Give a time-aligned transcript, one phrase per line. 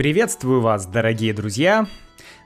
[0.00, 1.86] Приветствую вас, дорогие друзья,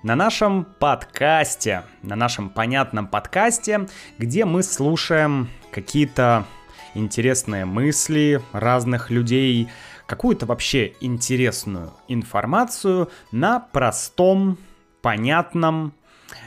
[0.02, 3.86] на нашем подкасте, на нашем понятном подкасте,
[4.18, 6.46] где мы слушаем какие-то
[6.94, 9.68] интересные мысли разных людей,
[10.06, 14.58] какую-то вообще интересную информацию на простом,
[15.00, 15.94] понятном,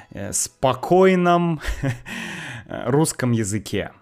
[0.10, 1.62] э, спокойном
[2.68, 3.94] русском языке.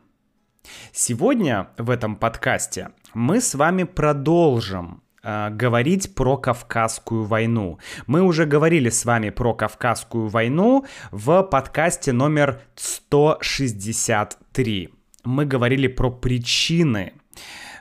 [0.91, 5.03] Сегодня в этом подкасте мы с вами продолжим
[5.51, 7.79] говорить про Кавказскую войну.
[8.07, 14.89] Мы уже говорили с вами про Кавказскую войну в подкасте номер 163.
[15.23, 17.13] Мы говорили про причины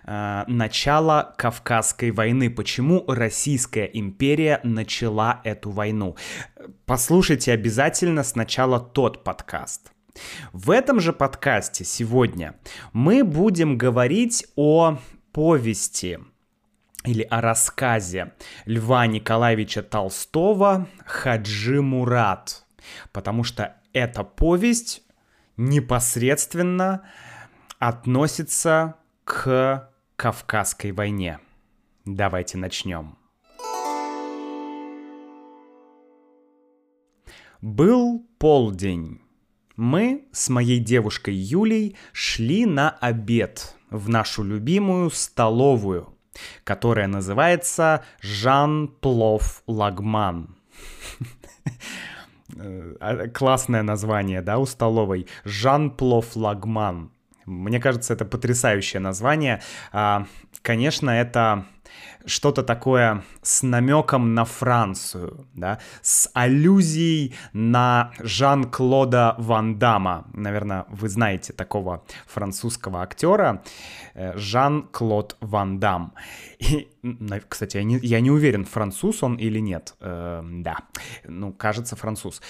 [0.07, 6.17] э, начала Кавказской войны, почему Российская империя начала эту войну.
[6.87, 9.93] Послушайте обязательно сначала тот подкаст.
[10.53, 12.55] В этом же подкасте сегодня
[12.93, 14.99] мы будем говорить о
[15.33, 16.21] повести
[17.05, 18.33] или о рассказе
[18.65, 22.65] Льва Николаевича Толстого «Хаджи Мурат»,
[23.13, 25.03] потому что эта повесть
[25.57, 27.03] непосредственно
[27.79, 31.39] относится к Кавказской войне.
[32.05, 33.19] Давайте начнем.
[37.61, 39.21] Был полдень.
[39.77, 46.14] Мы с моей девушкой Юлей шли на обед в нашу любимую столовую,
[46.65, 50.57] которая называется Жан Плов Лагман.
[52.57, 55.27] Э, классное название, да, у столовой.
[55.45, 57.11] Жан Плов Лагман.
[57.47, 59.61] Мне кажется, это потрясающее название.
[60.65, 61.67] Конечно, это
[62.25, 70.25] что-то такое с намеком на Францию, да, с аллюзией на Жан-Клода Ван Дамма.
[70.33, 73.63] Наверное, вы знаете такого французского актера
[74.15, 76.15] э, Жан-Клод Ван Дам.
[76.59, 76.89] И,
[77.47, 79.95] кстати, я не, я не уверен, француз он или нет.
[80.01, 80.79] Э, да,
[81.25, 82.41] ну, кажется, француз.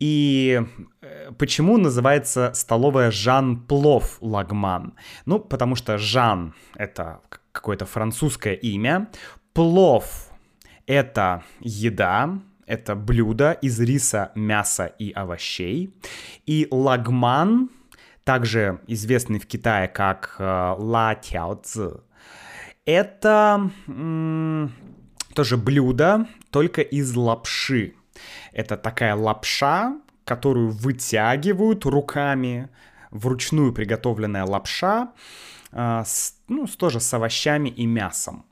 [0.00, 0.60] И
[1.02, 4.94] э, почему называется столовая Жан Плов Лагман?
[5.24, 7.20] Ну, потому что Жан— это
[7.54, 9.08] какое-то французское имя.
[9.52, 10.30] Плов—
[10.86, 15.94] это еда, это блюдо из риса, мяса и овощей.
[16.46, 17.70] И лагман,
[18.24, 22.00] также известный в Китае как э, ла тяо цзи,
[22.84, 23.70] это
[25.34, 27.94] тоже блюдо, только из лапши.
[28.52, 32.68] Это такая лапша, которую вытягивают руками,
[33.10, 35.12] вручную приготовленная лапша,
[35.74, 38.44] с, ну, тоже с овощами и мясом.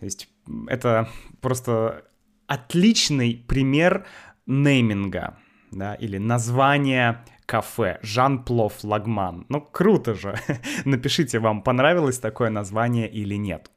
[0.00, 0.28] То есть
[0.66, 1.08] это
[1.40, 2.04] просто
[2.46, 4.06] отличный пример
[4.46, 5.36] нейминга,
[5.70, 9.46] да, или названия кафе Жан Плов Лагман.
[9.48, 10.38] Ну, круто же.
[10.84, 13.70] Напишите, вам понравилось такое название или нет.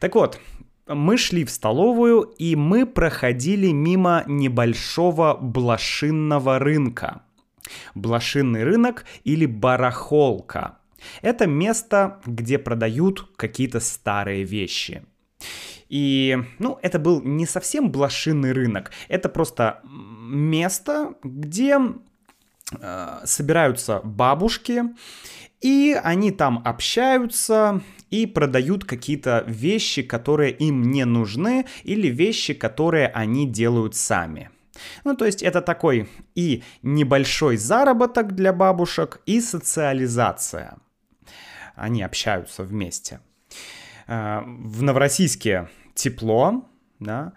[0.00, 0.40] Так вот,
[0.86, 7.22] мы шли в столовую, и мы проходили мимо небольшого блошинного рынка.
[7.94, 10.78] Блошинный рынок или барахолка.
[11.22, 15.02] Это место, где продают какие-то старые вещи.
[15.88, 21.78] И, ну, это был не совсем блошиный рынок, это просто место, где
[22.80, 24.82] э, собираются бабушки,
[25.60, 27.80] и они там общаются
[28.10, 34.50] и продают какие-то вещи, которые им не нужны, или вещи, которые они делают сами.
[35.04, 40.78] Ну, то есть это такой и небольшой заработок для бабушек, и социализация
[41.76, 43.20] они общаются вместе.
[44.06, 46.64] Э, в Новороссийске тепло,
[46.98, 47.32] да,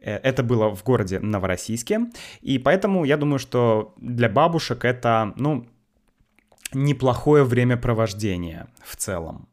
[0.00, 5.66] э, это было в городе Новороссийске, и поэтому я думаю, что для бабушек это, ну,
[6.72, 9.48] неплохое времяпровождение в целом.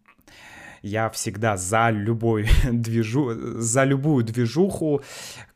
[0.82, 5.02] Я всегда за любой движу, за любую движуху,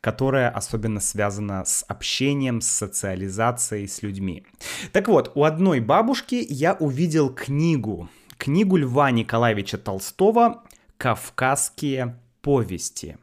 [0.00, 4.44] которая особенно связана с общением, с социализацией с людьми.
[4.92, 10.62] Так вот, у одной бабушки я увидел книгу книгу Льва Николаевича Толстого
[10.96, 13.18] «Кавказские повести».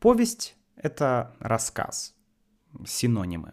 [0.00, 2.14] Повесть— это рассказ,
[2.86, 3.52] синонимы.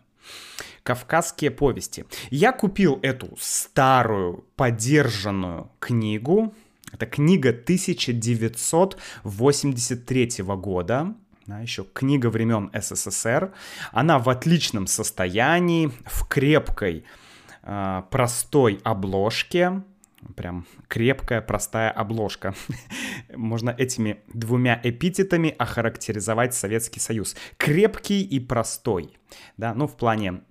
[0.84, 2.06] Кавказские повести.
[2.30, 6.54] Я купил эту старую, подержанную книгу.
[6.92, 11.16] Это книга 1983 года.
[11.48, 13.54] Да, еще книга времен СССР.
[13.92, 17.04] Она в отличном состоянии, в крепкой,
[17.64, 19.84] э, простой обложке.
[20.36, 22.54] Прям крепкая, простая обложка.
[23.36, 27.36] Можно этими двумя эпитетами охарактеризовать Советский Союз.
[27.58, 29.18] Крепкий и простой.
[29.58, 30.42] Да, ну в плане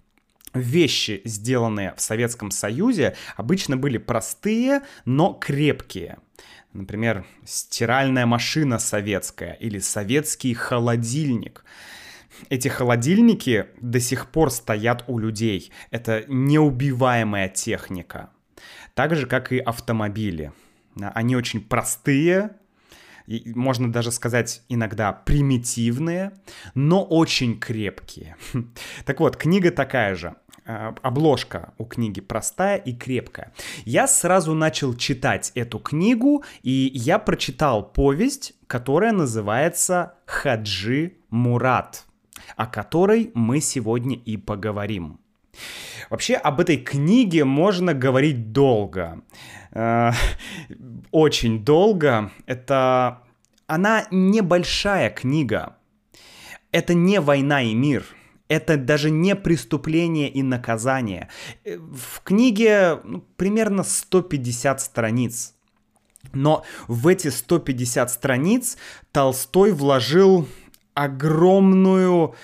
[0.54, 6.18] вещи, сделанные в Советском Союзе, обычно были простые, но крепкие.
[6.72, 11.64] Например, стиральная машина советская или советский холодильник.
[12.48, 15.72] Эти холодильники до сих пор стоят у людей.
[15.90, 18.30] Это неубиваемая техника.
[18.94, 20.52] Так же, как и автомобили.
[21.00, 22.50] Они очень простые,
[23.54, 26.32] можно даже сказать иногда примитивные,
[26.74, 28.36] но очень крепкие.
[29.04, 30.34] Так вот, книга такая же.
[30.66, 33.52] А, обложка у книги простая и крепкая.
[33.84, 42.04] Я сразу начал читать эту книгу, и я прочитал повесть, которая называется «Хаджи Мурат»,
[42.56, 45.20] о которой мы сегодня и поговорим.
[46.10, 49.22] Вообще об этой книге можно говорить долго.
[49.72, 50.10] Э,
[51.12, 52.32] очень долго.
[52.46, 53.22] Это...
[53.66, 55.76] Она небольшая книга.
[56.72, 58.04] Это не «Война и мир»,
[58.48, 61.28] это даже не преступление и наказание.
[61.64, 65.54] Э, в книге ну, примерно 150 страниц.
[66.32, 68.76] Но в эти 150 страниц
[69.12, 70.48] Толстой вложил
[70.94, 72.34] огромную,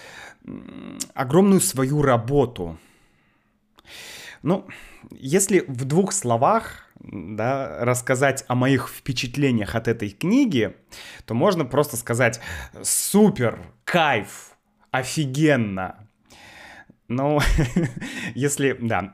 [1.12, 2.78] огромную свою работу.
[4.46, 4.64] Ну,
[5.10, 10.76] если в двух словах да, рассказать о моих впечатлениях от этой книги,
[11.24, 12.38] то можно просто сказать
[12.80, 14.52] супер, кайф,
[14.92, 16.08] офигенно.
[17.08, 17.40] Но
[18.36, 19.12] если, да,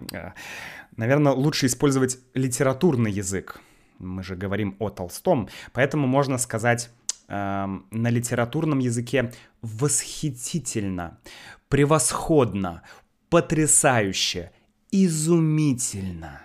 [0.98, 3.58] наверное, лучше использовать литературный язык.
[3.98, 6.90] Мы же говорим о Толстом, поэтому можно сказать
[7.28, 9.32] э, на литературном языке
[9.62, 11.20] восхитительно,
[11.68, 12.82] превосходно,
[13.30, 14.52] потрясающе,
[14.92, 16.42] изумительно.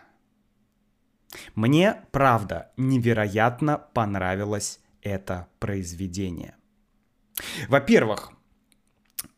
[1.54, 6.56] Мне, правда, невероятно понравилось это произведение.
[7.68, 8.32] Во-первых,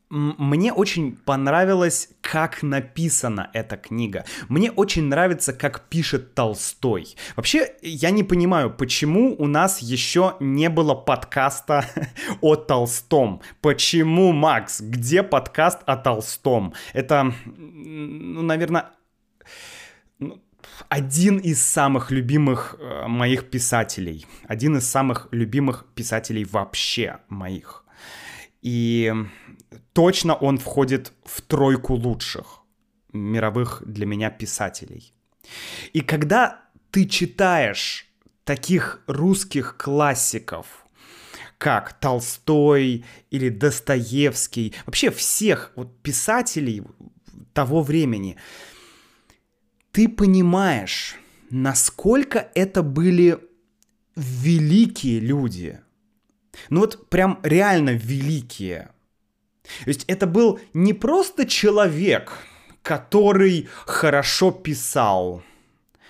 [0.10, 4.26] мне очень понравилось, как написана эта книга.
[4.48, 7.16] Мне очень нравится, как пишет Толстой.
[7.36, 11.86] Вообще, я не понимаю, почему у нас еще не было подкаста
[12.42, 13.42] о Толстом.
[13.62, 14.82] Почему, Макс?
[14.82, 16.74] Где подкаст о Толстом?
[16.94, 18.90] Это, ну, наверное,
[20.90, 24.26] один из самых любимых э, моих писателей.
[24.48, 27.86] Один из самых любимых писателей вообще моих.
[28.62, 29.14] И
[29.94, 32.60] точно он входит в тройку лучших
[33.14, 35.14] мировых для меня писателей.
[35.94, 36.62] И когда
[36.92, 38.08] ты читаешь
[38.44, 40.86] таких русских классиков,
[41.58, 46.84] как Толстой или Достоевский, вообще всех вот писателей
[47.54, 48.38] того времени,
[49.92, 51.16] ты понимаешь,
[51.50, 53.40] насколько это были
[54.16, 55.80] великие люди.
[56.70, 58.90] Ну вот прям реально великие.
[59.84, 62.34] То есть это был не просто человек,
[62.82, 65.44] который хорошо писал,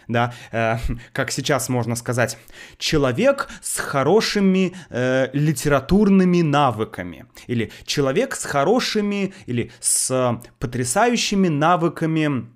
[0.07, 0.77] да, э,
[1.13, 2.37] как сейчас можно сказать,
[2.77, 12.47] человек с хорошими э, литературными навыками, или человек с хорошими или с потрясающими навыками,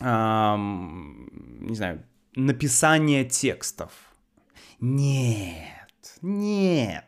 [0.00, 2.04] э, не знаю,
[2.34, 3.90] написания текстов.
[4.80, 7.04] Нет, нет,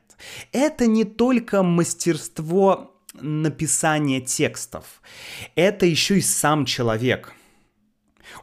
[0.52, 5.00] это не только мастерство написания текстов.
[5.54, 7.34] Это еще и сам человек.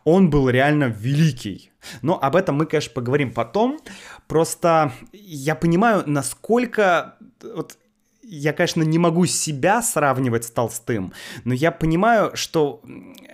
[0.03, 1.71] Он был реально великий.
[2.01, 3.79] Но об этом мы, конечно, поговорим потом.
[4.27, 7.17] Просто я понимаю, насколько...
[7.41, 7.77] Вот,
[8.23, 12.81] я, конечно, не могу себя сравнивать с Толстым, но я понимаю, что...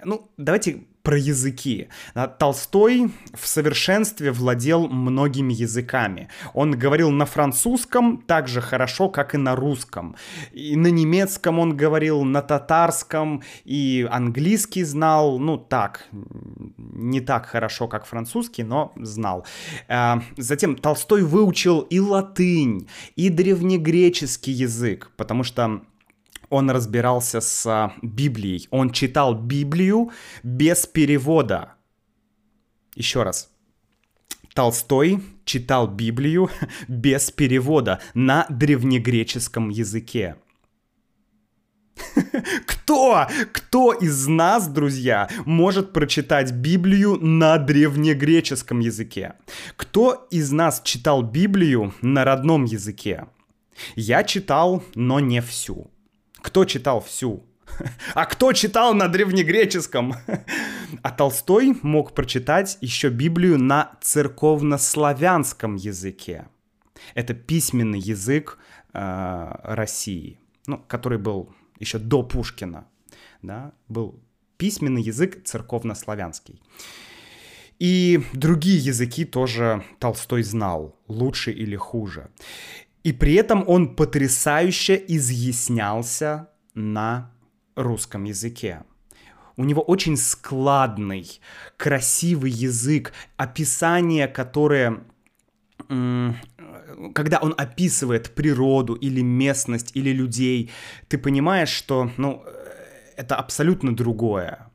[0.03, 1.87] Ну, давайте про языки.
[2.13, 6.27] А, Толстой в совершенстве владел многими языками.
[6.53, 10.15] Он говорил на французском так же хорошо, как и на русском.
[10.51, 16.05] И на немецком он говорил, на татарском, и английский знал, ну так,
[16.77, 19.47] не так хорошо, как французский, но знал.
[19.87, 25.81] А, затем Толстой выучил и латынь, и древнегреческий язык, потому что
[26.49, 28.67] он разбирался с а, Библией.
[28.71, 30.11] Он читал Библию
[30.43, 31.73] без перевода.
[32.95, 33.49] Еще раз.
[34.53, 36.49] Толстой читал Библию
[36.87, 40.35] без перевода на древнегреческом языке.
[42.65, 43.27] Кто?
[43.51, 49.33] Кто из нас, друзья, может прочитать Библию на древнегреческом языке?
[49.75, 53.27] Кто из нас читал Библию на родном языке?
[53.95, 55.91] Я читал, но не всю.
[56.41, 57.43] Кто читал всю?
[58.13, 60.15] А кто читал на древнегреческом?
[61.01, 66.47] А Толстой мог прочитать еще Библию на церковнославянском языке.
[67.13, 68.57] Это письменный язык
[68.93, 72.87] э, России, ну, который был еще до Пушкина.
[73.41, 74.19] Да, был
[74.57, 76.61] письменный язык церковнославянский.
[77.79, 82.29] И другие языки тоже Толстой знал, лучше или хуже.
[83.03, 87.31] И при этом он потрясающе изъяснялся на
[87.75, 88.83] русском языке.
[89.55, 91.41] У него очень складный,
[91.77, 95.03] красивый язык, описание, которое
[97.13, 100.71] когда он описывает природу или местность или людей,
[101.07, 102.43] ты понимаешь, что ну,
[103.15, 104.68] это абсолютно другое.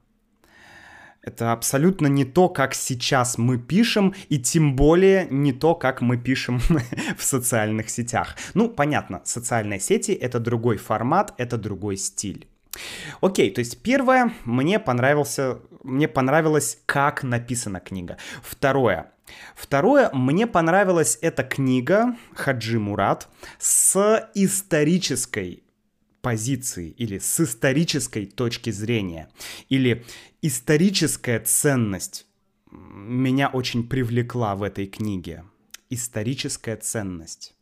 [1.25, 6.19] Это абсолютно не то, как сейчас мы пишем, и тем более не то, как мы
[6.19, 6.61] пишем
[7.19, 8.37] в социальных сетях.
[8.53, 12.47] Ну, понятно, социальные сети— это другой формат, это другой стиль.
[13.23, 18.19] Окей, то есть первое, мне понравился, мне понравилось, как написана книга.
[18.43, 19.11] Второе,
[19.55, 23.29] Второе, мне понравилась эта книга Хаджи Мурат
[23.59, 25.64] с исторической
[26.25, 29.29] позиции или с исторической точки зрения.
[29.69, 30.05] Или
[30.41, 32.27] историческая ценность
[32.73, 35.45] меня очень привлекла в этой книге.
[35.91, 37.55] Историческая ценность.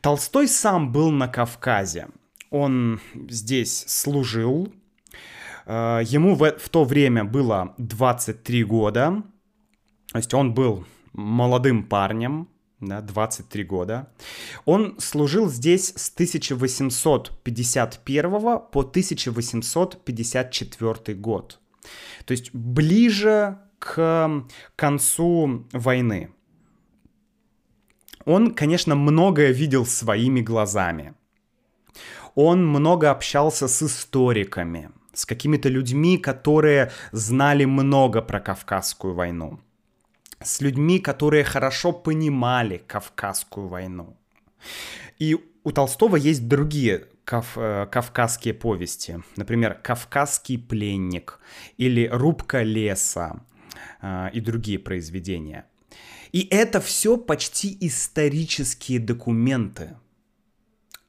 [0.00, 2.08] Толстой сам был на Кавказе.
[2.48, 2.98] Он
[3.28, 4.72] здесь служил.
[5.66, 9.22] Э, ему в, в то время было 23 года.
[10.12, 12.48] То есть он был молодым парнем,
[12.80, 14.08] да, 23 года.
[14.64, 21.60] Он служил здесь с 1851 по 1854 год.
[22.24, 24.44] То есть ближе к
[24.76, 26.30] концу войны.
[28.24, 31.14] Он, конечно, многое видел своими глазами.
[32.34, 39.60] Он много общался с историками, с какими-то людьми, которые знали много про Кавказскую войну
[40.42, 44.16] с людьми, которые хорошо понимали Кавказскую войну.
[45.18, 51.38] И у Толстого есть другие кав, э, кавказские повести, например, «Кавказский пленник»
[51.78, 53.44] или «Рубка леса»
[54.02, 55.64] э, и другие произведения.
[56.32, 59.96] И это все почти исторические документы.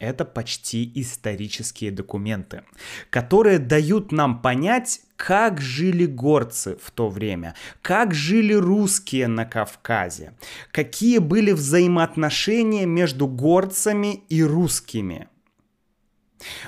[0.01, 2.63] Это почти исторические документы,
[3.11, 7.53] которые дают нам понять, как жили горцы в то время,
[7.83, 10.33] как жили русские на Кавказе,
[10.71, 15.27] какие были взаимоотношения между горцами и русскими.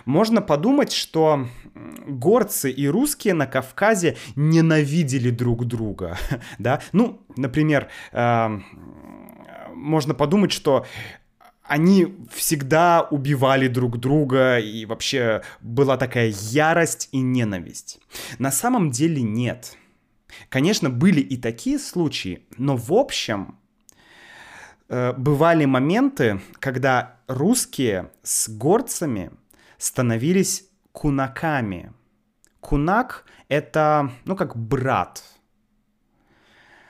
[0.05, 1.47] Можно подумать, что
[2.05, 6.19] горцы и русские на Кавказе ненавидели друг друга,
[6.59, 6.81] да?
[6.91, 8.59] Ну, например, э,
[9.73, 10.85] можно подумать, что
[11.63, 18.00] они всегда убивали друг друга, и вообще была такая ярость и ненависть.
[18.38, 19.77] На самом деле нет.
[20.50, 23.58] Конечно, были и такие случаи, но в общем
[24.89, 29.32] э, бывали моменты, когда русские с горцами
[29.77, 31.93] становились кунаками.
[32.60, 35.24] Кунак— это, ну, как брат.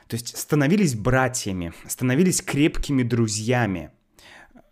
[0.07, 3.91] То есть становились братьями, становились крепкими друзьями—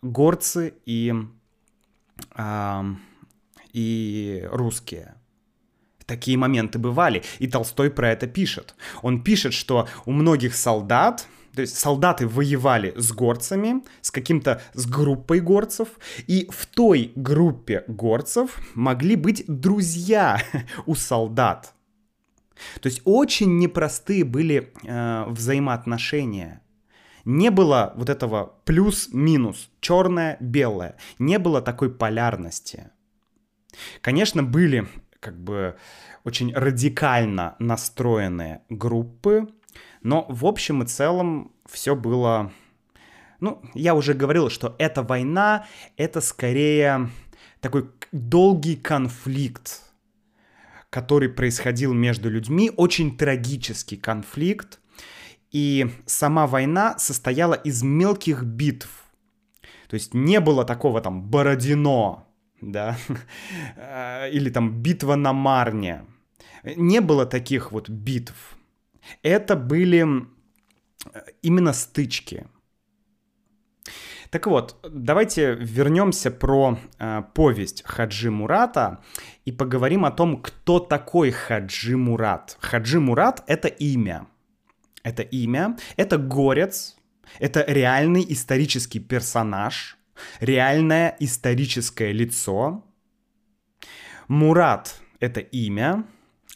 [0.02, 1.14] горцы и,
[2.36, 2.84] э,
[3.74, 5.16] и русские.
[6.06, 8.76] Такие моменты бывали, и Толстой про это пишет.
[9.02, 14.86] Он пишет, что у многих солдат, то есть солдаты воевали с горцами, с каким-то, с
[14.86, 15.90] группой горцев,
[16.28, 20.42] и в той группе горцев могли быть друзья
[20.86, 21.74] у солдат.
[22.80, 26.61] То есть очень непростые были э, взаимоотношения
[27.26, 30.98] не было вот этого плюс-минус, черное-белое.
[31.20, 32.92] Не было такой полярности.
[34.02, 34.88] Конечно, были
[35.20, 35.78] как бы
[36.24, 39.48] очень радикально настроенные группы,
[40.02, 42.52] но в общем и целом все было...
[43.40, 45.66] Ну, я уже говорил, что эта война—
[45.98, 47.10] это скорее
[47.60, 49.82] такой долгий конфликт,
[50.90, 54.81] который происходил между людьми, очень трагический конфликт,
[55.52, 58.90] и сама война состояла из мелких битв.
[59.88, 62.26] То есть не было такого там Бородино,
[62.62, 62.98] да,
[64.32, 66.06] или там битва на Марне.
[66.64, 68.58] Не было таких вот битв.
[69.24, 70.06] Это были
[71.42, 72.48] именно стычки.
[74.30, 79.04] Так вот, давайте вернемся про э, повесть Хаджи Мурата
[79.44, 82.58] и поговорим о том, кто такой Хаджи Мурат.
[82.62, 84.28] Хаджи Мурат— это имя
[85.04, 86.96] это имя, это горец,
[87.40, 89.98] это реальный исторический персонаж,
[90.40, 92.84] реальное историческое лицо.
[94.28, 96.06] Мурат— это имя,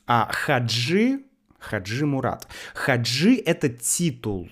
[0.08, 1.22] а Хаджи—
[1.60, 2.48] Хаджи Мурат.
[2.74, 4.50] Хаджи— это титул.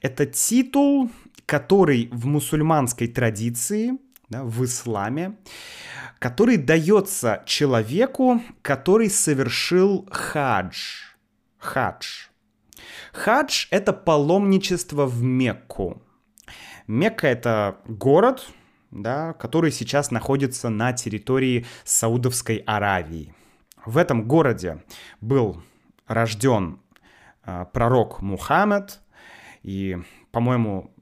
[0.00, 1.10] Это титул,
[1.46, 3.92] который в мусульманской традиции,
[4.28, 5.36] да, в исламе,
[6.18, 11.02] который дается человеку, который совершил хадж.
[11.58, 12.28] Хадж.
[13.12, 16.02] Хадж— это паломничество в Мекку.
[16.86, 18.48] Мекка— это город,
[18.90, 23.34] да, который сейчас находится на территории Саудовской Аравии.
[23.84, 24.82] В этом городе
[25.20, 25.62] был
[26.06, 26.80] рожден
[27.44, 29.00] э, пророк Мухаммед,
[29.62, 29.98] и,
[30.30, 30.94] по-моему,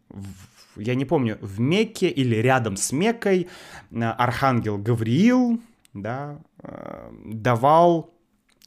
[0.76, 3.48] я не помню, в Мекке или рядом с Меккой
[3.90, 5.60] э, архангел Гавриил
[5.94, 8.14] да, э, давал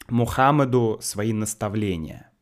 [0.10, 2.33] Мухаммеду свои наставления.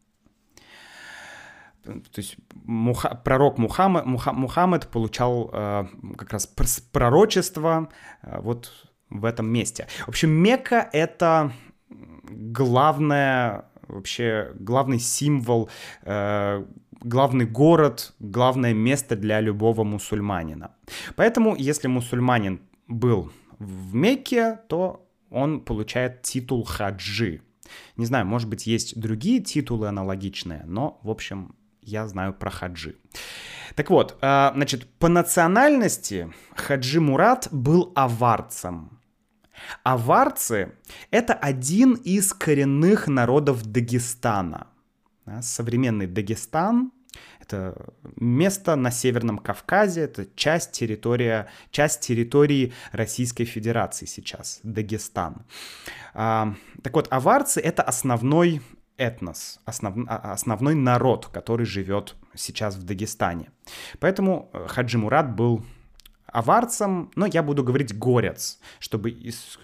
[1.84, 5.86] То есть Муха, пророк Мухаммед, Муха, Мухаммед получал э,
[6.18, 6.48] как раз
[6.92, 7.90] пророчество
[8.22, 8.72] э, вот
[9.10, 9.88] в этом месте.
[10.06, 11.54] В общем, Мекка— это
[12.30, 15.70] главное, вообще главный символ,
[16.04, 16.66] э,
[17.02, 20.76] главный город, главное место для любого мусульманина.
[21.16, 27.42] Поэтому, если мусульманин был в Мекке, то он получает титул хаджи.
[27.98, 32.96] Не знаю, может быть, есть другие титулы аналогичные, но, в общем, я знаю про хаджи.
[33.76, 39.00] Так вот, э, значит, по национальности Хаджи Мурат был аварцем.
[39.84, 40.74] Аварцы—
[41.12, 44.68] это один из коренных народов Дагестана.
[45.42, 46.92] Современный Дагестан—
[47.40, 55.46] это место на Северном Кавказе, это часть, территория, часть территории Российской Федерации сейчас, Дагестан.
[56.14, 58.62] А, так вот, аварцы— это основной
[59.02, 63.50] этнос, основ, а, основной народ, который живет сейчас в Дагестане.
[64.00, 65.64] Поэтому э, Хаджи Мурат был
[66.28, 69.18] аварцем, но я буду говорить горец, чтобы,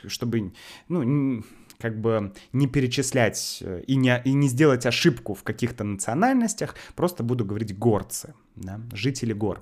[0.08, 0.54] чтобы
[0.90, 1.44] ну,
[1.80, 7.24] как бы не перечислять э, и не, и не сделать ошибку в каких-то национальностях, просто
[7.24, 9.62] буду говорить горцы, да, жители гор.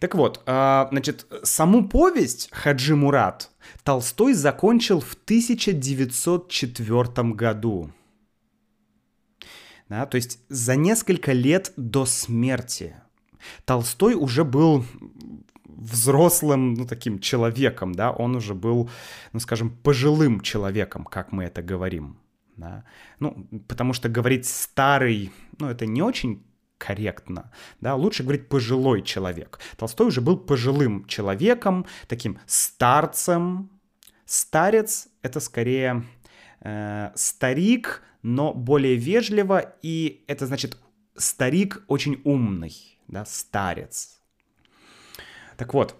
[0.00, 3.50] Так вот, а, значит, саму повесть Хаджи Мурат
[3.82, 7.90] Толстой закончил в 1904 году.
[9.88, 12.94] Да, то есть за несколько лет до смерти.
[13.64, 14.84] Толстой уже был
[15.64, 18.90] взрослым, ну, таким человеком, да, он уже был,
[19.32, 22.18] ну, скажем, пожилым человеком, как мы это говорим,
[22.56, 22.84] да.
[23.20, 26.44] Ну, потому что говорить старый, ну, это не очень
[26.78, 29.60] корректно, да, лучше говорить пожилой человек.
[29.76, 33.70] Толстой уже был пожилым человеком, таким старцем.
[34.26, 36.04] Старец— это скорее
[36.60, 40.76] э, старик, но более вежливо, и это значит
[41.16, 44.18] старик очень умный, да, старец,
[45.56, 45.96] так вот,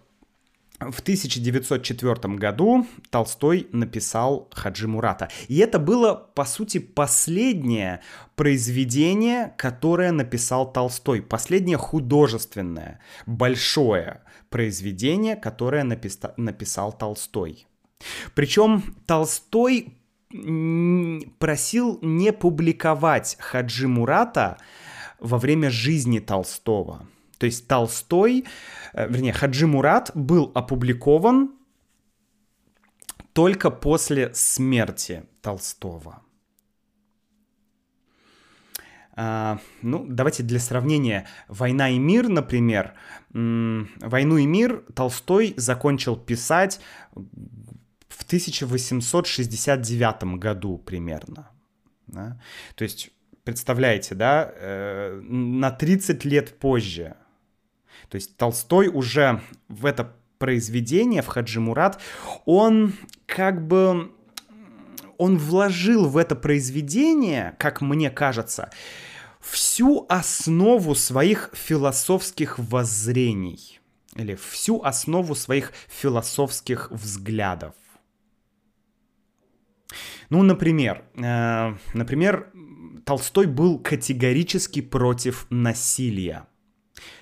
[0.79, 5.29] в 1904 году Толстой написал Хаджи Мурата.
[5.49, 8.01] И это было, по сути, последнее
[8.37, 11.21] произведение, которое написал Толстой.
[11.21, 17.67] Последнее художественное, большое произведение, которое написа- написал Толстой.
[18.37, 19.98] Причем Толстой
[21.38, 24.59] просил не публиковать Хаджи Мурата
[25.19, 27.07] во время жизни Толстого.
[27.38, 28.45] То есть Толстой,
[28.93, 31.53] э, вернее, Хаджи Мурат был опубликован
[33.33, 36.23] только после смерти Толстого.
[39.21, 41.27] А, ну, давайте для сравнения.
[41.49, 42.95] «Война и мир», например.
[43.31, 46.81] «Войну и мир» Толстой закончил писать
[48.09, 51.51] в 1869 году примерно.
[52.07, 52.40] Да?
[52.75, 53.11] То есть,
[53.44, 57.16] представляете, да, э, на 30 лет позже
[58.09, 62.01] то есть Толстой уже в это произведение, в Хаджи Мурат,
[62.44, 62.94] он
[63.27, 64.12] как бы
[65.18, 68.71] он вложил в это произведение, как мне кажется,
[69.40, 73.81] всю основу своих философских воззрений
[74.14, 77.75] или всю основу своих философских взглядов.
[80.31, 82.53] Ну, например, э, например,
[83.05, 86.46] Толстой был категорически против насилия.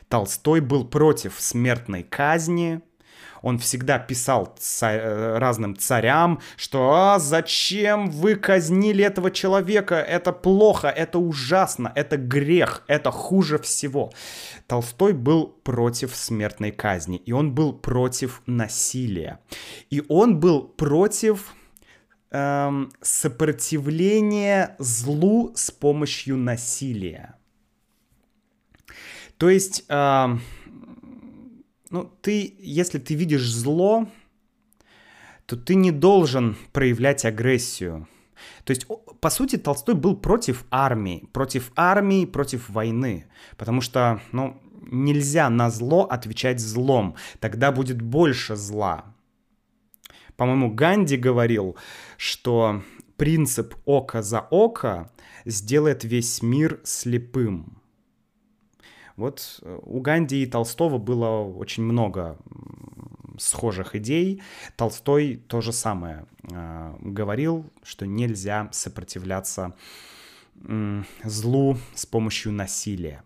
[0.09, 2.83] Толстой был против смертной казни,
[3.43, 9.97] он всегда писал царь, э, разным царям, что «А зачем вы казнили этого человека?
[9.97, 14.13] Это плохо, это ужасно, это грех, это хуже всего».
[14.67, 19.39] Толстой был против смертной казни, и он был против насилия.
[19.91, 21.55] И он был против
[22.37, 27.37] эм, сопротивления злу с помощью насилия.
[29.39, 30.27] То есть, э,
[31.91, 34.09] ну, ты, если ты видишь зло,
[35.47, 38.09] то ты не должен проявлять агрессию.
[38.65, 38.87] То есть,
[39.21, 45.71] по сути, Толстой был против армии, против армии, против войны, потому что, ну, нельзя на
[45.71, 49.16] зло отвечать злом, тогда будет больше зла.
[50.37, 51.77] По-моему, Ганди говорил,
[52.17, 52.83] что
[53.17, 55.11] принцип око за око
[55.45, 57.81] сделает весь мир слепым.
[59.17, 62.37] Вот э, у Ганди и Толстого было очень много
[63.39, 64.43] схожих идей.
[64.77, 69.75] Толстой то же самое э, говорил, что нельзя сопротивляться
[70.69, 73.23] э, злу с помощью насилия.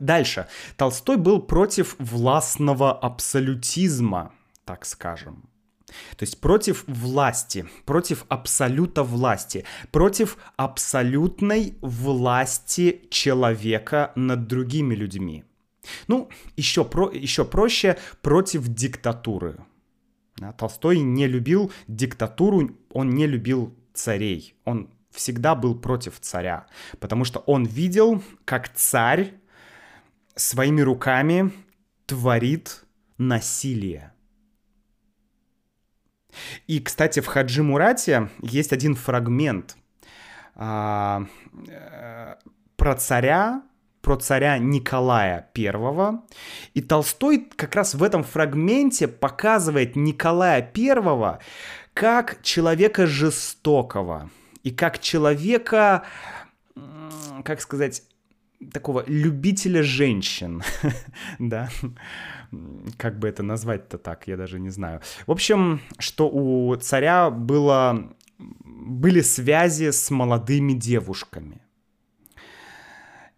[0.00, 0.48] Дальше.
[0.76, 4.32] Толстой был против властного абсолютизма,
[4.64, 5.48] так скажем.
[5.86, 15.44] То есть против власти, против абсолюта власти, против абсолютной власти человека над другими людьми.
[16.08, 19.56] Ну, еще, про, еще проще, против диктатуры.
[20.58, 24.54] Толстой не любил диктатуру, он не любил царей.
[24.64, 26.66] Он всегда был против царя,
[27.00, 29.34] потому что он видел, как царь
[30.34, 31.52] своими руками
[32.04, 32.84] творит
[33.16, 34.12] насилие.
[36.66, 39.76] И, кстати, в Хаджи Мурате есть один фрагмент
[40.54, 41.26] а,
[41.68, 42.34] э,
[42.76, 43.62] про царя,
[44.00, 46.18] про царя Николая I.
[46.74, 51.38] И Толстой как раз в этом фрагменте показывает Николая I
[51.94, 54.30] как человека жестокого
[54.62, 56.04] и как человека,
[57.42, 58.02] как сказать,
[58.72, 60.62] такого любителя женщин,
[61.38, 61.68] да,
[62.96, 65.00] как бы это назвать-то так, я даже не знаю.
[65.26, 71.60] В общем, что у царя было, были связи с молодыми девушками.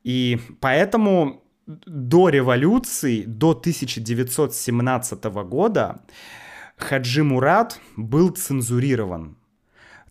[0.04, 6.00] И поэтому до революции, до 1917 года
[6.76, 9.37] Хаджи Мурат был цензурирован.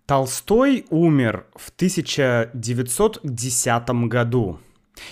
[0.06, 4.60] Толстой умер в 1910 году.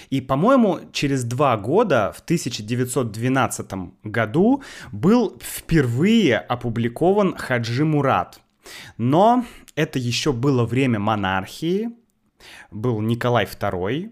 [0.09, 3.71] И, по-моему, через два года, в 1912
[4.03, 8.39] году, был впервые опубликован Хаджи Мурат.
[8.97, 9.45] Но
[9.75, 11.89] это еще было время монархии,
[12.71, 14.11] был Николай II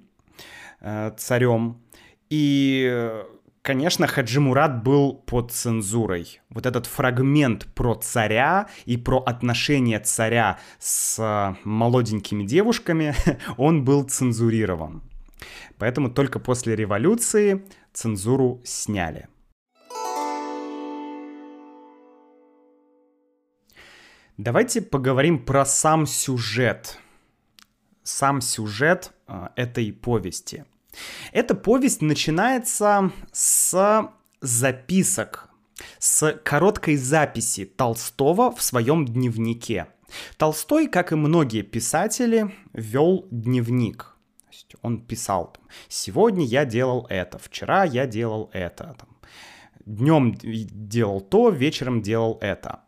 [0.81, 1.81] э, царем,
[2.29, 3.23] и
[3.63, 6.41] Конечно, Хаджи Мурат был под цензурой.
[6.49, 13.15] Вот этот фрагмент про царя и про отношения царя с э, молоденькими девушками,
[13.57, 15.01] он был цензурирован.
[15.77, 19.27] Поэтому только после революции цензуру сняли.
[24.37, 26.97] Давайте поговорим про сам сюжет.
[28.03, 30.65] Сам сюжет э, этой повести.
[31.31, 34.09] Эта повесть начинается с
[34.41, 35.49] записок,
[35.99, 39.87] с короткой записи Толстого в своем дневнике.
[40.37, 44.12] Толстой, как и многие писатели, вел дневник
[44.63, 49.09] есть он писал, там, сегодня я делал это, вчера я делал это, там,
[49.85, 52.81] днем делал то, вечером делал это.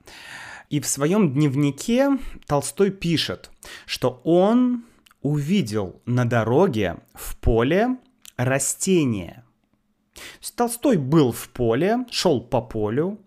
[0.69, 3.51] И в своем дневнике Толстой пишет,
[3.85, 4.85] что он
[5.21, 7.97] увидел на дороге в поле
[8.35, 9.43] растение.
[10.55, 13.19] Толстой был в поле, шел по полю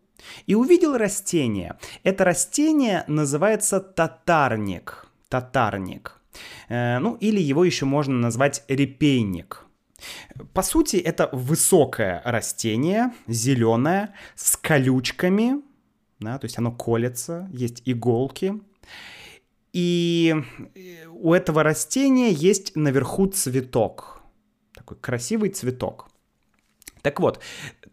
[0.47, 1.79] и увидел растение.
[2.03, 5.07] Это растение называется татарник.
[5.29, 6.18] Татарник.
[6.69, 9.65] Э, ну, или его еще можно назвать репейник.
[10.55, 15.63] По сути, это высокое растение, зеленое, с колючками,
[16.21, 18.55] да, то есть оно колется, есть иголки.
[19.73, 20.35] И
[20.75, 24.23] э, у этого растения есть наверху цветок,
[24.75, 26.09] такой красивый цветок.
[27.03, 27.41] Так вот,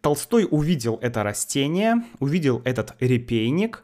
[0.02, 3.84] Толстой увидел это растение, увидел этот репейник,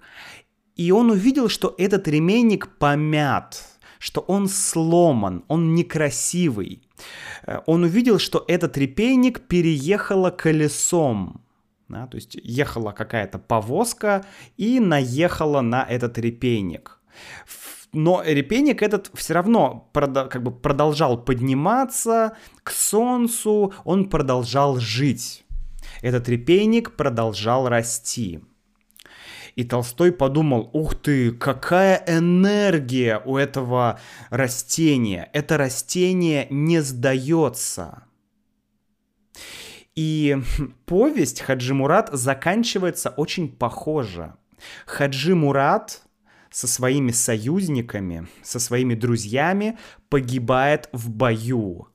[0.75, 3.63] и он увидел, что этот ремейник помят,
[4.01, 6.81] что он сломан, он некрасивый.
[7.45, 11.41] Э, он увидел, что этот репейник переехало колесом.
[11.87, 14.25] Да, то есть ехала какая-то повозка
[14.57, 16.99] и наехала на этот репейник.
[17.93, 25.43] Но репейник этот все равно как бы продолжал подниматься к солнцу, он продолжал жить.
[26.01, 28.39] Этот репейник продолжал расти.
[29.55, 35.29] И Толстой подумал, ух ты, какая энергия у этого растения.
[35.33, 38.03] Это растение не сдается.
[39.95, 40.37] И
[40.85, 44.35] повесть Хаджи Мурат заканчивается очень похоже.
[44.85, 46.03] Хаджи Мурат
[46.49, 49.77] со своими союзниками, со своими друзьями
[50.09, 51.87] погибает в бою.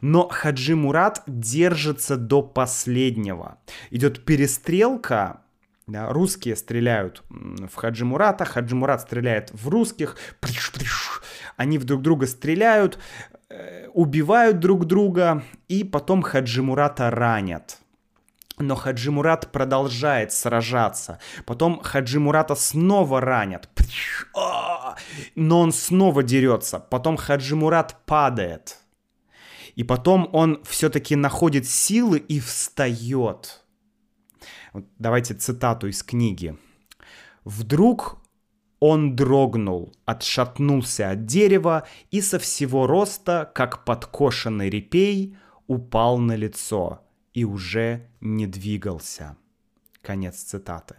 [0.00, 3.58] Но Хаджи Мурат держится до последнего.
[3.90, 5.42] Идет перестрелка,
[5.88, 10.16] русские стреляют в Хаджи Мурата, Хаджи Мурат стреляет в русских,
[11.56, 12.98] они в друг друга стреляют,
[13.48, 17.78] э, убивают друг друга, и потом Хаджи Мурата ранят.
[18.60, 21.20] но Хаджи Мурат продолжает сражаться.
[21.46, 23.68] Потом Хаджи Мурата снова ранят.
[24.36, 24.96] А!
[25.36, 26.80] Но он снова дерется.
[26.80, 28.78] Потом Хаджи Мурат падает.
[29.76, 33.62] И потом он все-таки находит силы и встает.
[34.98, 36.56] Давайте цитату из книги.
[37.44, 38.18] Вдруг
[38.80, 47.02] он дрогнул, отшатнулся от дерева и со всего роста, как подкошенный репей, упал на лицо
[47.34, 49.36] и уже не двигался.
[50.02, 50.96] Конец цитаты.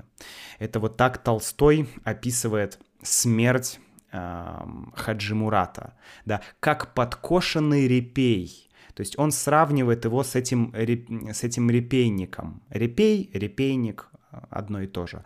[0.60, 3.80] Это вот так Толстой описывает смерть
[4.12, 4.60] э,
[4.96, 5.94] Хаджи Мурата,
[6.26, 8.69] да, как подкошенный репей.
[9.00, 12.62] То есть он сравнивает его с этим, с этим репейником.
[12.70, 14.10] Репей, репейник,
[14.50, 15.24] одно и то же.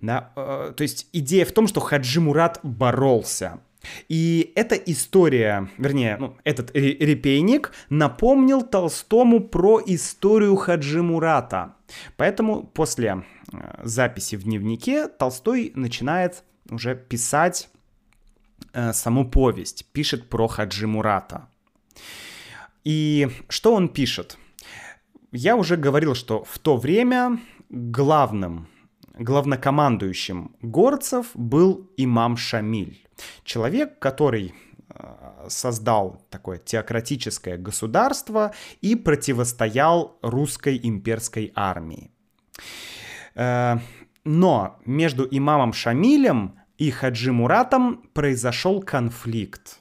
[0.00, 3.60] Да, э, то есть идея в том, что Хаджи Мурат боролся.
[4.08, 11.76] И эта история, вернее, ну, этот репейник напомнил Толстому про историю Хаджи Мурата.
[12.16, 13.22] Поэтому после
[13.52, 17.68] э, записи в дневнике Толстой начинает уже писать
[18.72, 21.46] э, саму повесть, пишет про Хаджи Мурата.
[22.84, 24.38] И что он пишет?
[25.32, 27.38] Я уже говорил, что в то время
[27.68, 28.68] главным
[29.20, 33.06] главнокомандующим горцев был имам Шамиль.
[33.44, 34.54] Человек, который
[34.88, 42.10] э, создал такое теократическое государство и противостоял русской имперской армии.
[43.34, 43.78] Э,
[44.24, 49.79] но между имамом Шамилем и Хаджи Муратом произошел конфликт.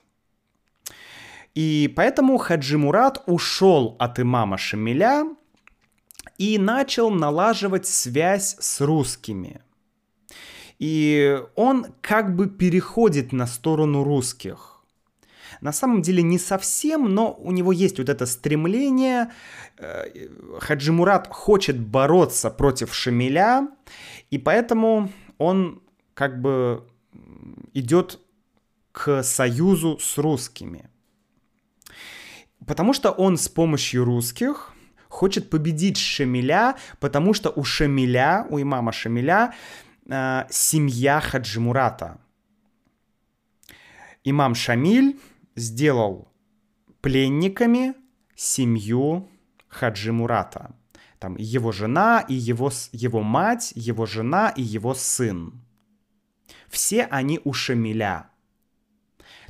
[1.55, 5.25] И поэтому Хаджи Мурат ушел от имама Шамиля
[6.37, 9.61] и начал налаживать связь с русскими.
[10.77, 14.81] И он как бы переходит на сторону русских.
[15.61, 19.31] На самом деле не совсем, но у него есть вот это стремление.
[19.77, 20.05] Э,
[20.59, 23.67] Хаджи Мурат хочет бороться против Шамиля,
[24.29, 25.81] и поэтому он
[26.13, 26.87] как бы
[27.73, 28.19] идет
[28.91, 30.88] к союзу с русскими.
[32.65, 34.73] Потому что он с помощью русских
[35.07, 39.53] хочет победить Шамиля, потому что у Шамиля, у имама Шамиля,
[40.09, 42.19] э, семья Хаджимурата.
[44.23, 45.19] Имам Шамиль
[45.55, 46.31] сделал
[47.01, 47.95] пленниками
[48.35, 49.29] семью
[49.67, 50.75] Хаджимурата.
[51.19, 55.61] Там его жена и его, его мать, его жена и его сын.
[56.69, 58.28] Все они у Шамиля.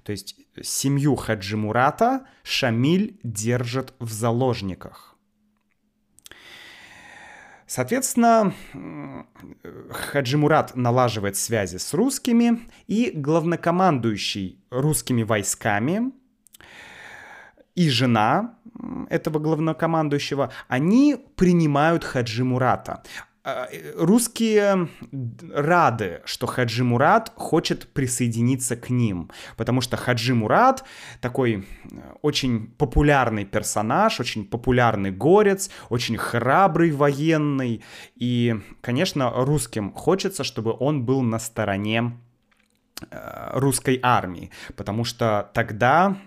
[0.03, 5.15] То есть семью Хаджимурата Шамиль держит в заложниках.
[7.69, 8.55] Соответственно,
[9.91, 16.12] Хаджи Мурат налаживает связи с русскими, и главнокомандующий русскими войсками
[17.75, 18.57] и жена
[19.09, 23.03] этого главнокомандующего, они принимают Хаджи Мурата.
[23.49, 24.89] А, э, русские
[25.53, 30.83] рады, что Хаджи Мурат хочет присоединиться к ним, потому что Хаджи Мурат
[31.21, 37.81] такой э, очень популярный персонаж, очень популярный горец, очень храбрый военный,
[38.15, 42.19] и, конечно, русским хочется, чтобы он был на стороне
[43.09, 46.17] э, русской армии, потому что тогда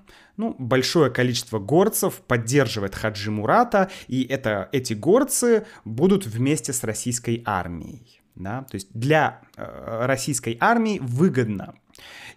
[0.43, 7.45] ну, большое количество горцев поддерживает Хаджи Мурата, и это, эти горцы будут вместе с российской
[7.47, 8.21] армией.
[8.35, 8.63] Да?
[8.63, 11.75] То есть для э, российской армии выгодно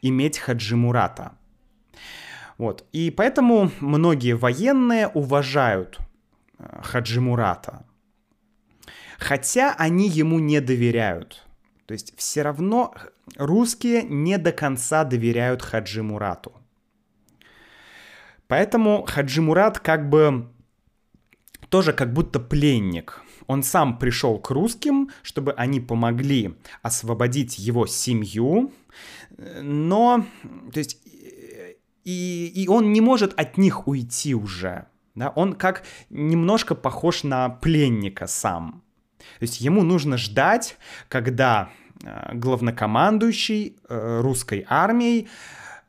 [0.03, 1.31] иметь Хаджи Мурата.
[2.59, 2.85] Вот.
[2.91, 5.97] И поэтому многие военные уважают
[6.59, 7.87] э, Хаджи Мурата.
[9.17, 11.43] Хотя они ему не доверяют.
[11.87, 12.93] То есть все равно
[13.35, 16.53] русские не до конца доверяют Хаджи Мурату.
[18.47, 20.49] Поэтому Хаджи Мурат как бы
[21.69, 23.21] тоже как будто пленник.
[23.47, 28.71] Он сам пришел к русским, чтобы они помогли освободить его семью,
[29.61, 30.25] но,
[30.71, 30.99] то есть,
[32.03, 34.87] и, и он не может от них уйти уже.
[35.15, 35.29] Да?
[35.29, 38.83] Он как немножко похож на пленника сам.
[39.17, 40.77] То есть ему нужно ждать,
[41.07, 41.69] когда
[42.03, 45.27] э, главнокомандующий э, русской армией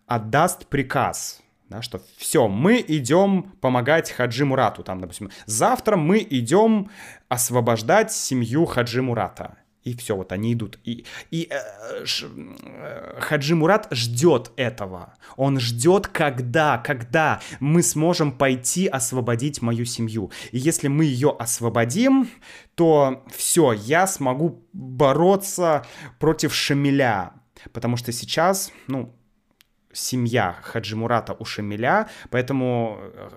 [0.06, 6.90] отдаст приказ да, что все, мы идем помогать Хаджи Мурату, там, допустим, завтра мы идем
[7.28, 9.56] освобождать семью Хаджи Мурата.
[9.86, 10.80] И все, вот они идут.
[10.82, 15.14] И, и э, ш, э, Хаджи Мурат ждет этого.
[15.36, 20.32] Он ждет, когда, когда мы сможем пойти освободить мою семью.
[20.50, 22.28] И если мы ее освободим,
[22.74, 25.86] то все, я смогу бороться
[26.18, 27.34] против Шамиля.
[27.72, 29.14] Потому что сейчас, ну,
[29.96, 33.30] семья Хаджи Мурата у Шамиля, поэтому э,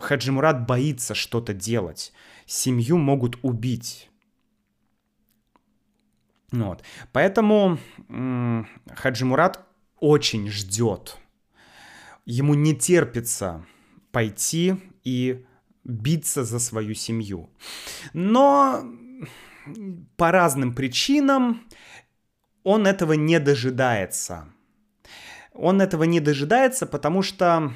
[0.00, 2.12] Хаджи Мурат боится что-то делать.
[2.46, 4.10] Семью могут убить.
[6.52, 6.82] Вот.
[7.12, 7.78] Поэтому
[8.94, 9.64] Хаджи Мурат
[10.00, 11.18] очень ждет.
[12.24, 13.64] Ему не терпится
[14.10, 15.44] пойти и
[15.84, 17.50] биться за свою семью.
[18.12, 18.84] Но
[20.16, 21.62] по разным причинам
[22.62, 24.52] он этого не дожидается.
[25.60, 27.72] Он этого не дожидается, потому что,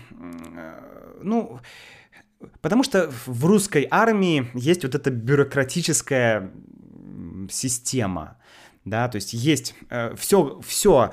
[1.23, 1.61] ну,
[2.61, 6.51] потому что в русской армии есть вот эта бюрократическая
[7.51, 8.39] система,
[8.85, 11.13] да, то есть есть э, все, все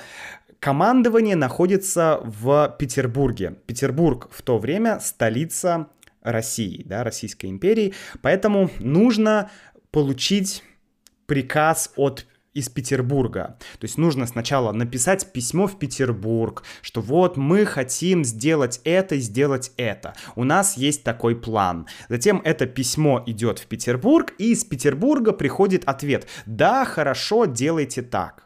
[0.59, 3.57] командование находится в Петербурге.
[3.65, 5.87] Петербург в то время столица
[6.21, 9.49] России, да, Российской империи, поэтому нужно
[9.91, 10.63] получить
[11.25, 13.57] приказ от из Петербурга.
[13.79, 19.71] То есть нужно сначала написать письмо в Петербург, что вот мы хотим сделать это, сделать
[19.77, 20.13] это.
[20.35, 21.87] У нас есть такой план.
[22.09, 26.27] Затем это письмо идет в Петербург, и из Петербурга приходит ответ.
[26.45, 28.45] Да, хорошо, делайте так.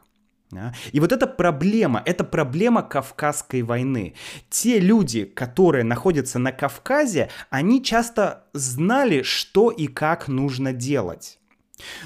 [0.91, 4.13] И вот эта проблема, это проблема Кавказской войны.
[4.49, 11.39] Те люди, которые находятся на Кавказе, они часто знали, что и как нужно делать.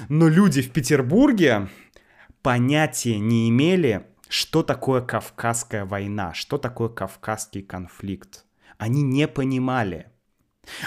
[0.08, 1.68] Но люди в Петербурге
[2.42, 8.44] понятия не имели, что такое Кавказская война, что такое Кавказский конфликт.
[8.78, 10.06] Они не понимали.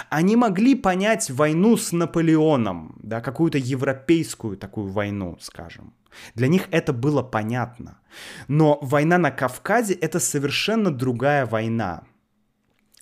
[0.10, 5.94] Они могли понять войну с Наполеоном, да, какую-то европейскую такую войну, скажем.
[6.36, 8.00] Для них это было понятно.
[8.48, 12.04] Но война на Кавказе это совершенно другая война.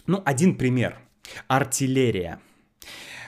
[0.07, 0.99] Ну, один пример.
[1.47, 2.39] Артиллерия.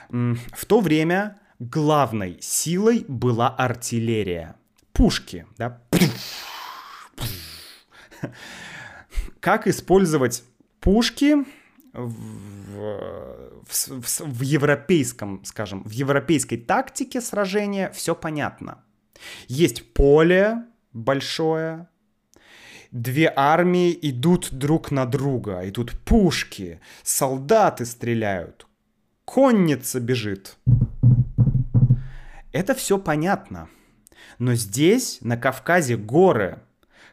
[0.08, 4.56] В то время главной силой была артиллерия.
[4.94, 5.82] Пушки, да.
[9.40, 10.44] Как использовать
[10.80, 11.44] пушки
[11.92, 12.14] в,
[13.66, 18.84] в, в, в европейском, скажем, в европейской тактике сражения все понятно.
[19.48, 21.88] Есть поле большое,
[22.92, 28.68] две армии идут друг на друга, идут пушки, солдаты стреляют,
[29.24, 30.56] конница бежит.
[32.52, 33.68] Это все понятно.
[34.38, 36.60] Но здесь, на Кавказе, горы.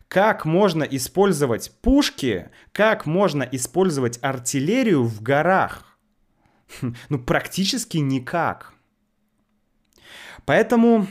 [0.08, 5.98] Как можно использовать пушки, как можно использовать артиллерию в горах?
[7.10, 8.74] Ну, практически никак.
[10.46, 11.08] Поэтому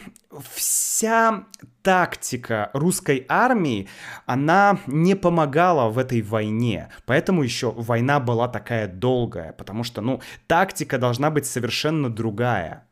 [0.53, 1.45] вся
[1.83, 3.89] тактика русской армии,
[4.27, 6.91] она не помогала в этой войне.
[7.07, 12.87] Поэтому еще война была такая долгая, потому что, ну, тактика должна быть совершенно другая.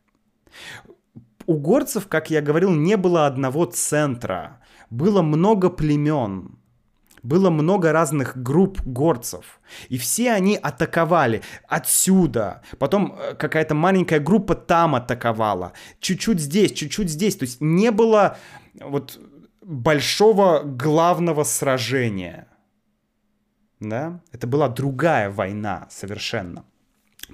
[1.49, 4.61] У горцев, как я говорил, не было одного центра.
[4.91, 6.59] Было много племен
[7.25, 9.61] было много разных групп горцев.
[9.89, 12.63] И все они атаковали отсюда.
[12.79, 15.73] Потом э, какая-то маленькая группа там атаковала.
[16.01, 17.37] Чуть-чуть здесь, чуть-чуть здесь.
[17.37, 18.37] То есть не было
[18.81, 19.19] вот
[19.63, 22.47] большого главного сражения.
[23.81, 24.21] Да?
[24.33, 26.65] Это была другая война совершенно.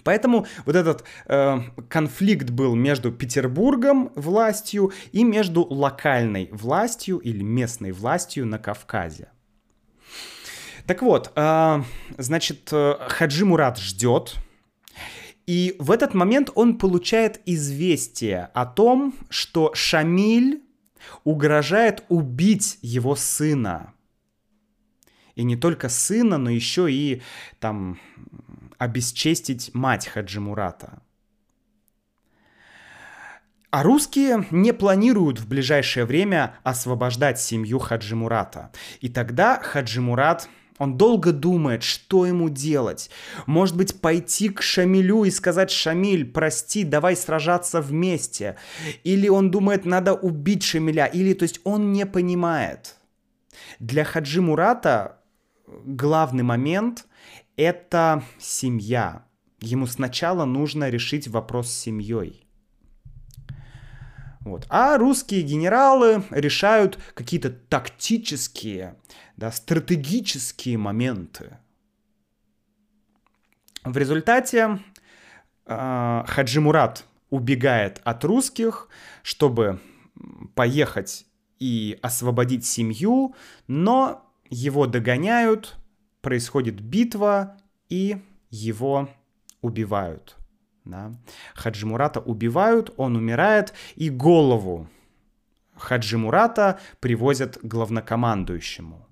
[0.03, 7.93] Поэтому вот этот э, конфликт был между Петербургом властью и между локальной властью или местной
[7.93, 9.29] властью на Кавказе.
[10.87, 11.83] Так вот, э,
[12.19, 14.35] значит, э, Хаджи Мурат ждет,
[15.47, 20.63] и в этот момент он получает известие о том, что Шамиль
[21.23, 23.93] угрожает убить его сына.
[25.35, 27.21] И не только сына, но еще и
[27.59, 27.99] там
[28.79, 31.03] обесчестить мать Хаджи Мурата.
[33.71, 38.71] А русские не планируют в ближайшее время освобождать семью Хаджи Мурата.
[39.01, 43.11] И тогда Хаджи Мурат он долго думает, что ему делать.
[43.47, 48.57] Может быть, пойти к Шамилю и сказать, Шамиль, прости, давай сражаться вместе.
[49.03, 51.07] Или он думает, надо убить Шамиля.
[51.07, 52.97] Или, то есть, он не понимает.
[53.79, 55.19] Для Хаджи Мурата
[55.67, 57.07] главный момент—
[57.57, 59.27] это семья.
[59.61, 62.47] Ему сначала нужно решить вопрос с семьей.
[64.41, 64.67] Вот.
[64.69, 68.97] А русские генералы решают какие-то тактические,
[69.37, 71.59] да, стратегические моменты.
[73.85, 74.81] В результате
[75.67, 78.89] э, Хаджи Мурат убегает от русских,
[79.23, 79.81] чтобы
[80.55, 81.27] поехать
[81.59, 83.35] и освободить семью,
[83.67, 85.77] но его догоняют,
[86.25, 87.57] происходит битва,
[87.89, 88.17] и
[88.51, 89.09] его
[89.61, 90.37] убивают.
[90.85, 91.15] Да?
[91.55, 94.89] Хаджи Мурата убивают, он умирает, и голову
[95.77, 99.07] Хаджи Мурата привозят главнокомандующему.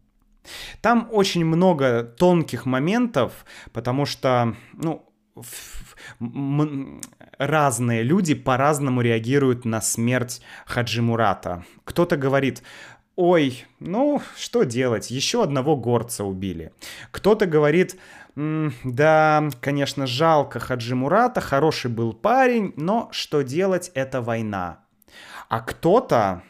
[0.80, 5.08] Там очень много тонких моментов, потому что, ну,
[7.38, 11.64] разные люди по-разному реагируют на смерть Хаджи Мурата.
[11.84, 12.62] Кто-то говорит,
[13.22, 16.72] ой, ну что делать, еще одного горца убили.
[17.12, 17.96] Кто-то говорит,
[18.34, 24.80] да, конечно, жалко Хаджи Мурата, хороший был парень, но что делать, это война.
[25.48, 26.42] А кто-то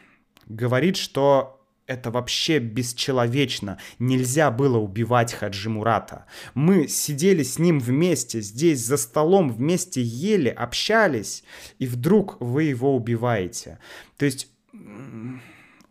[0.47, 3.77] говорит, что это вообще бесчеловечно.
[3.99, 6.25] Нельзя было убивать Хаджи Мурата.
[6.55, 11.43] Мы сидели с ним вместе, здесь за столом, вместе ели, общались,
[11.77, 13.77] и вдруг вы его убиваете.
[14.17, 14.47] То есть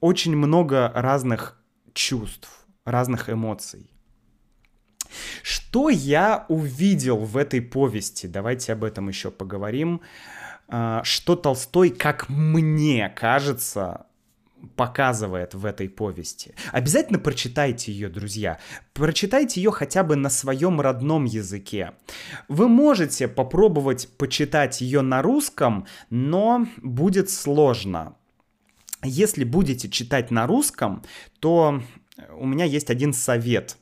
[0.02, 1.56] очень много разных
[1.94, 3.88] чувств, разных эмоций.
[5.42, 8.26] Что я увидел в этой повести?
[8.26, 10.00] Давайте об этом еще поговорим.
[10.68, 14.06] А, что Толстой, как мне кажется,
[14.74, 16.54] показывает в этой повести.
[16.72, 18.58] Обязательно прочитайте ее, друзья.
[18.94, 21.92] Прочитайте ее хотя бы на своем родном языке.
[22.48, 28.16] Вы можете попробовать почитать ее на русском, но будет сложно.
[29.02, 31.02] Если будете читать на русском,
[31.40, 31.82] то
[32.36, 33.76] у меня есть один совет.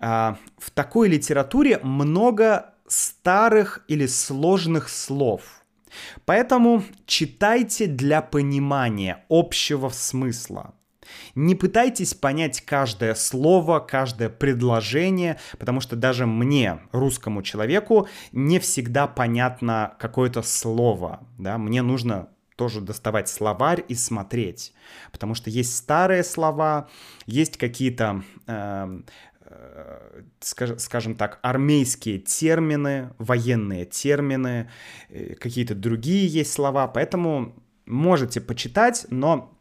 [0.00, 5.42] А, в такой литературе много старых или сложных слов–
[6.24, 10.74] Поэтому читайте для понимания общего смысла.
[11.34, 19.06] Не пытайтесь понять каждое слово, каждое предложение, потому что даже мне, русскому человеку, не всегда
[19.06, 21.26] понятно какое-то слово.
[21.38, 21.58] Да?
[21.58, 24.72] Мне нужно тоже доставать словарь и смотреть,
[25.10, 26.88] потому что есть старые слова,
[27.26, 29.00] есть какие-то э,
[29.52, 34.70] Э, скажем так, армейские термины, военные термины,
[35.08, 39.58] э, какие-то другие есть слова, поэтому можете почитать, но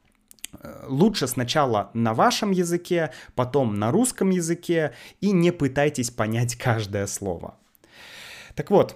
[0.53, 7.07] э, лучше сначала на вашем языке, потом на русском языке, и не пытайтесь понять каждое
[7.07, 7.57] слово.
[8.55, 8.95] Так вот,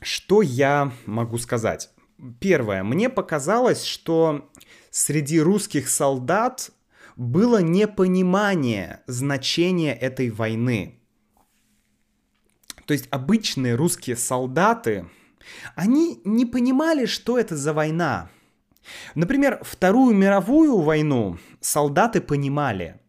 [0.00, 1.90] что я могу сказать?
[2.40, 4.50] Первое, мне показалось, что
[4.90, 6.70] среди русских солдат
[7.16, 11.00] было непонимание значения этой войны.
[12.86, 15.08] То есть обычные русские солдаты,
[15.74, 18.30] они не понимали, что это за война.
[19.14, 23.00] Например, Вторую мировую войну солдаты понимали.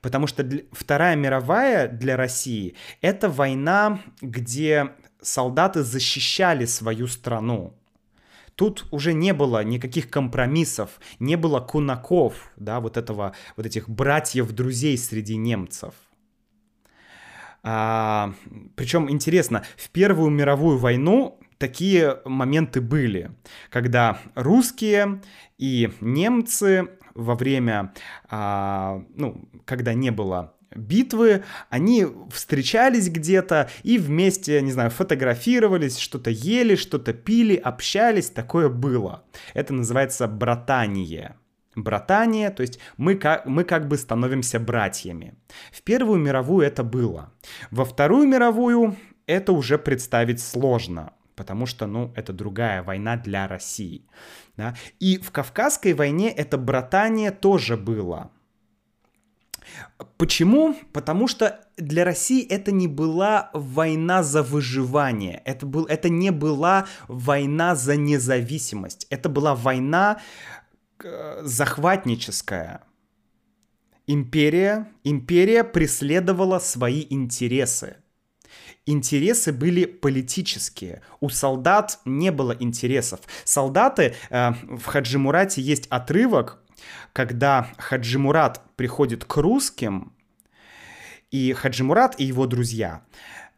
[0.00, 7.74] Потому что Вторая мировая для России— это война, где солдаты защищали свою страну.
[8.58, 14.98] Тут уже не было никаких компромиссов, не было кунаков, да, вот этого, вот этих братьев-друзей
[14.98, 15.94] среди немцев.
[17.62, 18.34] А,
[18.74, 23.30] причем интересно, в Первую мировую войну такие моменты были,
[23.70, 25.22] когда русские
[25.56, 27.94] и немцы во время,
[28.28, 36.30] а, ну, когда не было битвы, они встречались где-то и вместе, не знаю, фотографировались, что-то
[36.30, 39.24] ели, что-то пили, общались, такое было.
[39.54, 41.36] Это называется братание.
[41.74, 45.34] Братание, то есть мы как, мы как бы становимся братьями.
[45.70, 47.32] В Первую мировую это было.
[47.70, 48.96] Во Вторую мировую
[49.26, 54.08] это уже представить сложно, потому что, ну, это другая война для России.
[54.56, 54.74] Да?
[54.98, 58.32] И в Кавказской войне это братание тоже было.
[60.16, 60.76] Почему?
[60.92, 66.86] Потому что для России это не была война за выживание, это, был, это не была
[67.06, 70.20] война за независимость, это была война
[71.02, 72.82] э, захватническая.
[74.06, 77.96] Империя, империя преследовала свои интересы.
[78.86, 81.02] Интересы были политические.
[81.20, 83.20] У солдат не было интересов.
[83.44, 86.62] Солдаты, э, в Хаджимурате есть отрывок,
[87.18, 90.12] когда Хаджи Мурат приходит к русским,
[91.32, 93.02] и Хаджи Мурат и его друзья,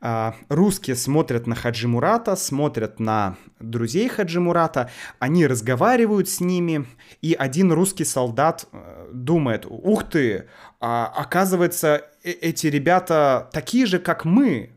[0.01, 4.89] а, русские смотрят на Хаджи Мурата, смотрят на друзей Хаджи Мурата,
[5.19, 6.87] они разговаривают с ними,
[7.21, 10.49] и один русский солдат э, думает, ух ты,
[10.81, 14.71] а, оказывается, э, эти ребята такие же, как мы.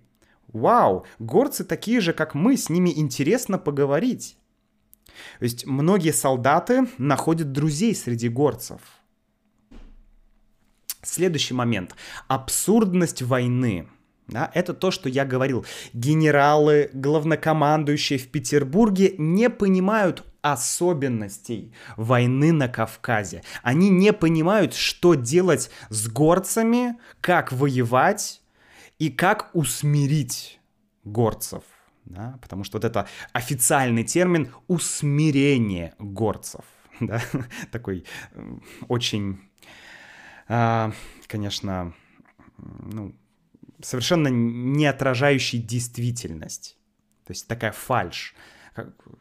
[0.49, 4.35] Вау, горцы такие же, как мы, с ними интересно поговорить.
[5.39, 8.81] То есть многие солдаты находят друзей среди горцев.
[11.01, 11.95] Следующий момент.
[12.27, 13.87] Абсурдность войны.
[14.27, 15.65] Да, это то, что я говорил.
[15.91, 23.43] Генералы, главнокомандующие в Петербурге не понимают особенностей войны на Кавказе.
[23.63, 28.41] Они не понимают, что делать с горцами, как воевать
[28.97, 30.59] и как усмирить
[31.03, 31.63] горцев
[32.05, 36.65] да, потому что вот это официальный термин усмирение горцев,
[36.99, 37.21] да,
[37.71, 38.05] такой
[38.87, 39.39] очень,
[40.47, 40.91] а,
[41.27, 41.93] конечно,
[42.57, 43.15] ну,
[43.81, 46.77] совершенно не отражающий действительность.
[47.25, 48.35] То есть такая фальш.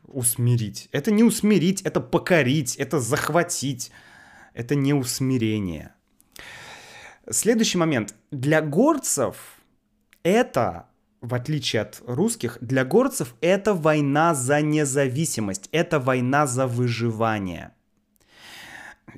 [0.04, 0.88] Усмирить.
[0.92, 3.90] Это не усмирить, это покорить, это захватить.
[4.54, 5.94] Это не усмирение.
[7.30, 8.14] Следующий момент.
[8.30, 9.62] Для горцев
[10.22, 10.88] это,
[11.22, 17.72] в отличие от русских, для горцев это война за независимость, это война за выживание.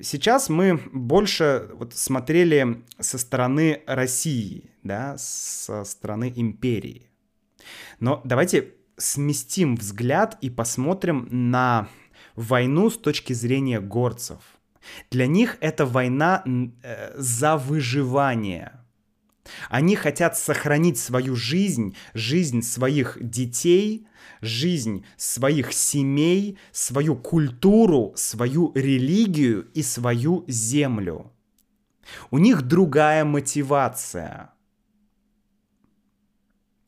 [0.01, 7.09] Сейчас мы больше вот смотрели со стороны России, да, со стороны империи.
[7.99, 11.87] Но давайте сместим взгляд и посмотрим на
[12.35, 14.39] войну с точки зрения горцев.
[15.09, 18.84] Для них это война э, за выживание.
[19.69, 24.07] Они хотят сохранить свою жизнь, жизнь своих детей,
[24.41, 31.31] жизнь своих семей, свою культуру, свою религию и свою землю.
[32.31, 34.51] У них другая мотивация.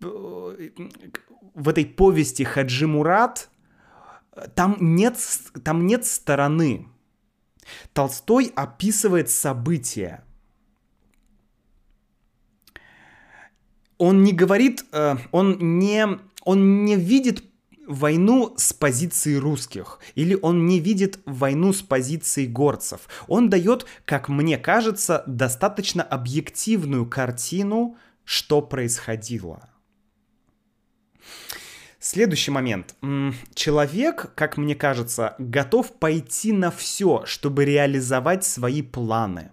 [0.00, 0.70] э,
[1.54, 3.48] в этой повести Хаджи Мурат
[4.54, 5.16] там нет,
[5.64, 6.88] там нет стороны.
[7.92, 10.24] Толстой описывает события.
[13.98, 16.06] Он не говорит, э, он не,
[16.44, 17.44] он не видит
[17.86, 23.02] войну с позиции русских, или он не видит войну с позиции горцев.
[23.28, 29.71] Он дает, как мне кажется, достаточно объективную картину, что происходило.
[31.98, 32.96] Следующий момент.
[33.54, 39.52] Человек, как мне кажется, готов пойти на все, чтобы реализовать свои планы.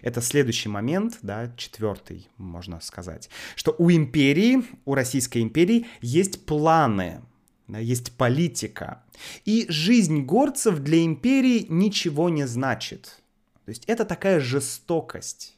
[0.00, 7.22] Это следующий момент, да, четвертый, можно сказать, что у империи, у Российской империи есть планы,
[7.66, 9.02] да, есть политика.
[9.44, 13.20] И жизнь горцев для империи ничего не значит.
[13.64, 15.56] То есть это такая жестокость.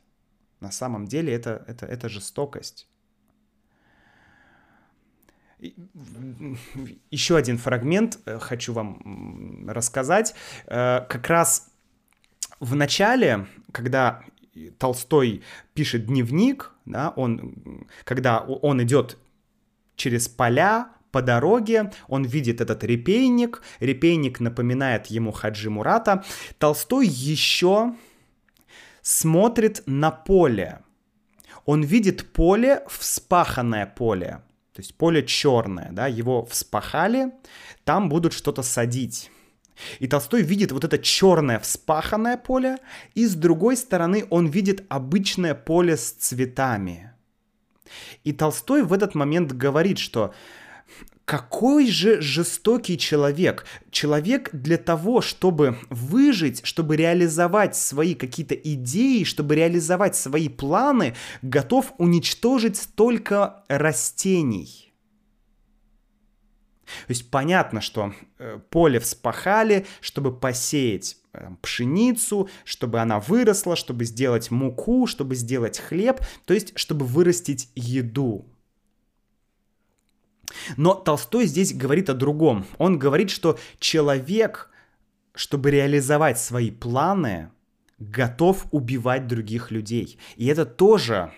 [0.61, 2.89] На самом деле это, это, это жестокость.
[7.11, 10.35] Еще один фрагмент э, хочу вам рассказать.
[10.67, 11.71] Э, как раз
[12.61, 14.23] в начале, когда
[14.79, 15.43] Толстой
[15.75, 19.19] пишет дневник, да, он, когда он идет
[19.97, 26.25] через поля, по дороге он видит этот репейник, репейник напоминает ему Хаджи Мурата.
[26.59, 27.95] Толстой еще
[29.03, 30.81] смотрит на поле.
[31.65, 34.43] Он видит поле, вспаханное поле,
[34.77, 37.33] то есть поле черное, да, его вспахали,
[37.85, 39.31] там будут что-то садить.
[40.01, 42.77] И Толстой видит вот это черное вспаханное поле,
[43.15, 47.15] и с другой стороны он видит обычное поле с цветами.
[48.23, 50.35] И Толстой в этот момент говорит, что
[51.27, 53.67] какой же жестокий человек.
[53.91, 61.93] Человек для того, чтобы выжить, чтобы реализовать свои какие-то идеи, чтобы реализовать свои планы, готов
[61.99, 64.93] уничтожить столько растений.
[66.87, 74.05] То есть понятно, что э, поле вспахали, чтобы посеять э, пшеницу, чтобы она выросла, чтобы
[74.05, 78.47] сделать муку, чтобы сделать хлеб, то есть чтобы вырастить еду.
[80.77, 82.67] Но Толстой здесь говорит о другом.
[82.79, 84.71] Он говорит, что человек,
[85.35, 87.51] чтобы реализовать свои планы,
[87.99, 90.19] готов убивать других людей.
[90.37, 91.33] И это тоже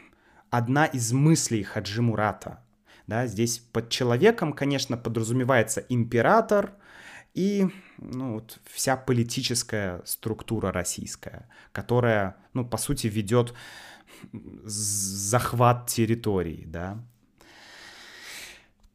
[0.51, 2.65] одна из мыслей Хаджи Мурата.
[3.07, 6.75] Да, здесь под человеком, конечно, подразумевается император
[7.33, 13.55] и ну, вот, вся политическая структура российская, которая, ну, по сути, ведет
[14.65, 17.03] захват территорий, да,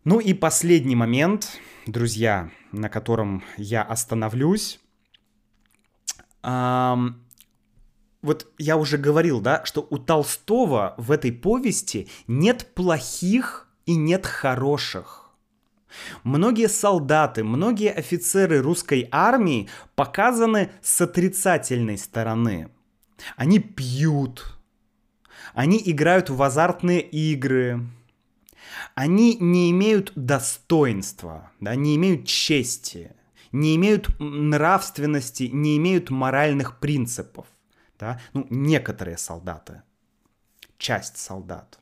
[0.04, 4.80] ну и последний момент, друзья, на котором я остановлюсь.
[6.44, 7.24] Эм,
[8.22, 14.26] вот я уже говорил, да, что у Толстого в этой повести нет плохих и нет
[14.26, 15.32] хороших.
[16.24, 22.70] Многие солдаты, многие офицеры русской армии показаны с отрицательной стороны.
[23.38, 24.58] Они пьют,
[25.54, 27.88] они играют в азартные игры,
[28.96, 33.16] они не имеют достоинства, да, не имеют чести,
[33.52, 37.48] не имеют нравственности, не имеют моральных принципов.
[38.00, 38.20] Да?
[38.34, 39.84] Ну, некоторые солдаты,
[40.78, 41.80] часть солдат.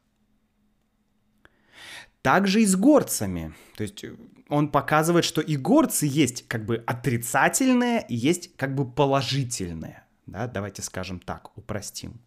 [2.21, 3.55] Также и с горцами.
[3.75, 4.15] То есть э,
[4.47, 10.03] он показывает, что и горцы есть как бы отрицательные, и есть как бы положительные.
[10.27, 10.45] Да?
[10.45, 12.21] Давайте скажем так, упростим.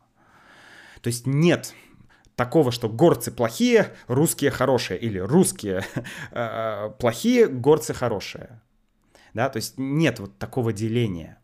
[1.00, 1.74] То есть нет
[2.36, 5.84] такого, что горцы плохие, русские хорошие, или русские
[6.30, 8.60] э, плохие, горцы хорошие.
[9.34, 11.38] Да, то есть нет вот такого деления.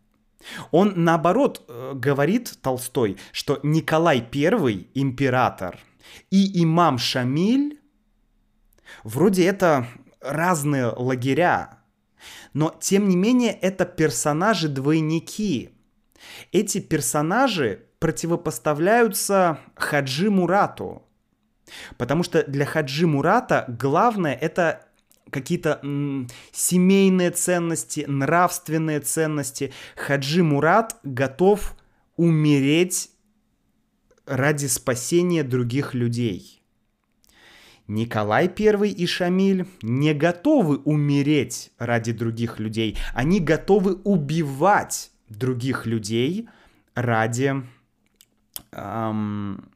[0.70, 5.78] Он, наоборот, э, говорит, Толстой, что Николай I, император,
[6.30, 7.80] и имам Шамиль,
[9.04, 9.86] вроде это
[10.20, 11.80] разные лагеря,
[12.52, 15.70] но, тем не менее, это персонажи-двойники.
[16.52, 21.02] Эти персонажи противопоставляются Хаджи Мурату.
[21.96, 24.86] Потому что для Хаджи Мурата главное это
[25.30, 25.80] какие-то
[26.50, 29.72] семейные ценности, нравственные ценности.
[29.94, 31.76] Хаджи Мурат готов
[32.16, 33.10] умереть
[34.26, 36.62] ради спасения других людей.
[37.86, 42.96] Николай I и Шамиль не готовы умереть ради других людей.
[43.14, 46.48] Они готовы убивать других людей
[46.94, 47.64] ради,
[48.72, 49.70] эм,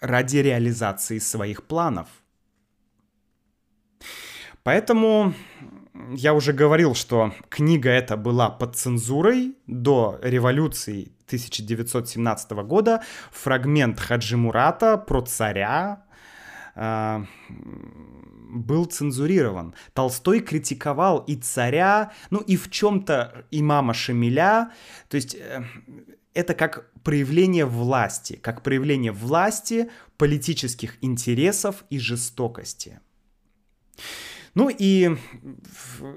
[0.00, 2.08] ради реализации своих планов.
[4.62, 5.34] Поэтому
[6.12, 13.02] я уже говорил, что книга эта была под цензурой до революции 1917 года.
[13.32, 16.04] Фрагмент Хаджи Мурата про царя
[16.74, 17.24] э,
[18.50, 19.74] был цензурирован.
[19.92, 24.72] Толстой критиковал и царя, ну и в чем-то имама Шамиля.
[25.08, 25.62] То есть э,
[26.34, 33.00] это как проявление власти, как проявление власти, политических интересов и жестокости.
[34.54, 35.16] Ну и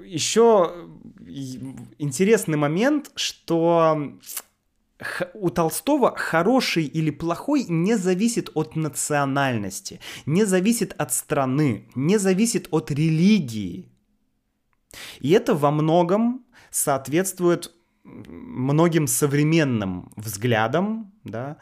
[0.04, 0.88] еще
[1.98, 4.18] интересный момент, что
[5.34, 12.68] у Толстого хороший или плохой не зависит от национальности, не зависит от страны, не зависит
[12.70, 13.90] от религии.
[15.20, 17.72] И это во многом соответствует
[18.04, 21.56] многим современным взглядам, да,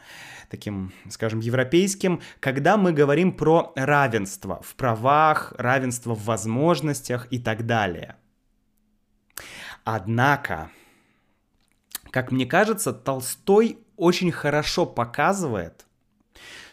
[0.49, 7.65] таким, скажем, европейским, когда мы говорим про равенство в правах, равенство в возможностях и так
[7.65, 8.17] далее.
[9.85, 10.69] Однако,
[12.11, 15.85] как мне кажется, Толстой очень хорошо показывает,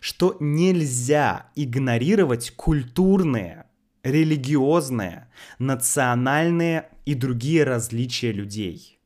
[0.00, 3.66] что нельзя игнорировать культурные,
[4.02, 8.99] религиозные, национальные и другие различия людей.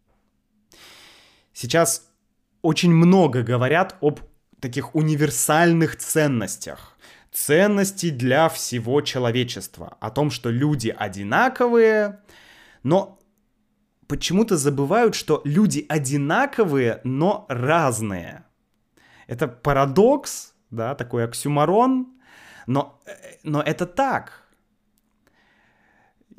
[1.55, 2.11] Сейчас
[2.63, 4.21] очень много говорят об
[4.61, 6.99] таких универсальных ценностях.
[7.33, 9.97] Ценности для всего человечества.
[10.01, 12.21] О том, что люди одинаковые,
[12.83, 13.19] но
[14.09, 18.45] почему-то забывают, что люди одинаковые, но разные.
[19.27, 22.09] Это парадокс, да, такой оксюмарон,
[22.67, 23.01] но,
[23.43, 24.43] но это так.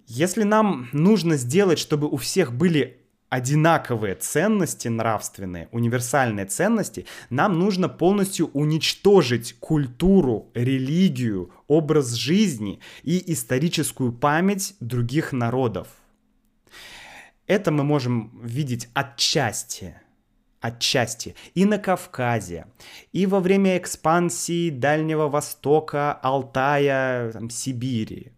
[0.07, 7.89] Если нам нужно сделать, чтобы у всех были одинаковые ценности нравственные, универсальные ценности, нам нужно
[7.89, 15.87] полностью уничтожить культуру, религию, образ жизни и историческую память других народов–
[17.47, 19.95] это мы можем видеть отчасти,
[20.61, 22.65] отчасти и на Кавказе,
[23.11, 28.31] и во время экспансии Дальнего Востока, Алтая, там, Сибири,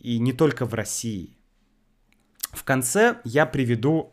[0.00, 1.33] и не только в России.
[2.54, 4.12] В конце я приведу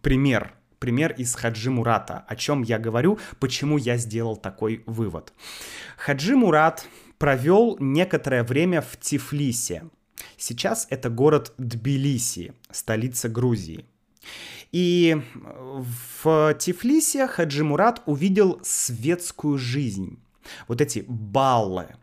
[0.00, 5.32] пример, пример из Хаджи Мурата, о чем я говорю, почему я сделал такой вывод.
[5.96, 6.86] Хаджи Мурат
[7.18, 9.84] провел некоторое время в Тифлисе–
[10.36, 13.84] Сейчас это город Тбилиси, столица Грузии.
[14.70, 20.18] И в Тифлисе Хаджи Мурат увидел светскую жизнь.
[20.68, 21.94] Вот эти баллы,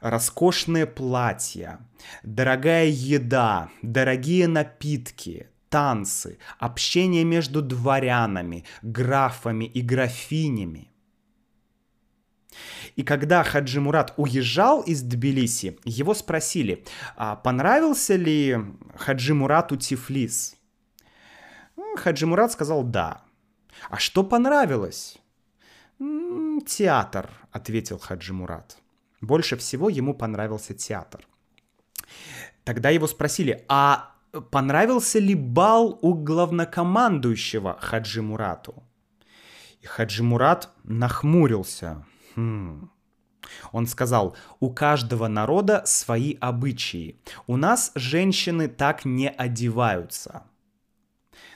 [0.00, 1.80] роскошные платья,
[2.22, 10.88] дорогая еда, дорогие напитки, танцы, общение между дворянами, графами и графинями.
[12.96, 16.84] И когда Хаджи Мурат уезжал из Тбилиси, его спросили,
[17.16, 18.58] а понравился ли
[18.96, 20.56] Хаджи Мурату Тифлис?
[21.96, 23.22] Хаджи Мурат сказал «да».
[23.90, 25.21] «А что понравилось?»
[26.66, 28.78] «Театр»,— ответил Хаджи Мурат.
[29.20, 31.26] Больше всего ему понравился театр.
[32.64, 34.14] Тогда его спросили, а
[34.50, 38.82] понравился ли бал у главнокомандующего Хаджи Мурату?
[39.80, 42.04] И Хаджи Мурат нахмурился.
[42.34, 42.90] Хм.
[43.72, 47.20] Он сказал, у каждого народа свои обычаи.
[47.46, 50.44] У нас женщины так не одеваются.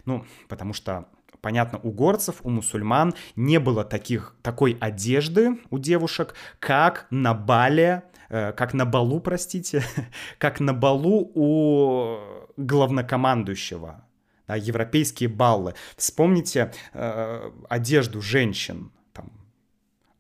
[0.05, 1.09] Ну, потому что,
[1.41, 8.05] понятно, у горцев, у мусульман не было таких, такой одежды у девушек, как на бале,
[8.29, 9.83] э, как на балу, простите,
[10.39, 12.19] как на балу у
[12.57, 14.03] главнокомандующего.
[14.47, 15.75] Да, европейские баллы.
[15.97, 18.93] Вспомните э, одежду женщин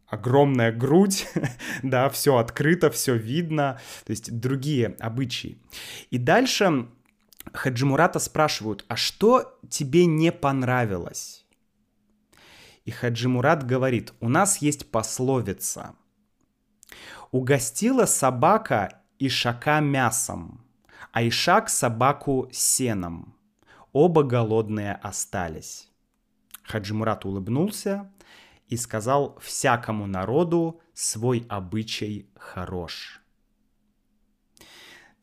[0.06, 1.26] огромная грудь,
[1.82, 5.58] да, все открыто, все видно, то есть другие обычаи.
[6.10, 6.88] И дальше
[7.52, 11.46] Хаджимурата спрашивают, а что тебе не понравилось?
[12.84, 15.96] И Хаджимурат говорит, у нас есть пословица.
[17.32, 20.64] Угостила собака ишака мясом,
[21.12, 23.34] а ишак собаку сеном.
[23.92, 25.88] Оба голодные остались.
[26.62, 28.12] Хаджимурат улыбнулся
[28.68, 33.20] и сказал всякому народу свой обычай хорош.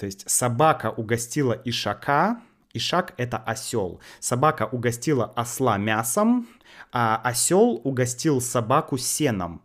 [0.03, 2.41] То есть собака угостила ишака,
[2.73, 4.01] ишак это осел.
[4.19, 6.45] Собака угостила осла мясом,
[6.91, 9.61] а осел угостил собаку сеном.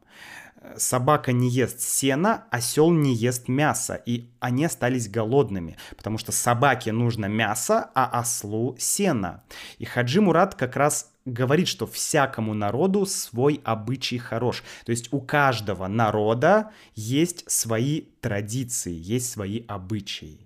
[0.76, 6.92] Собака не ест сена, осел не ест мясо, и они остались голодными, потому что собаке
[6.92, 9.42] нужно мясо, а ослу сено.
[9.78, 14.62] И Хаджи Мурат как раз говорит, что всякому народу свой обычай хорош.
[14.84, 20.38] То есть у каждого народа есть свои традиции, есть свои обычаи.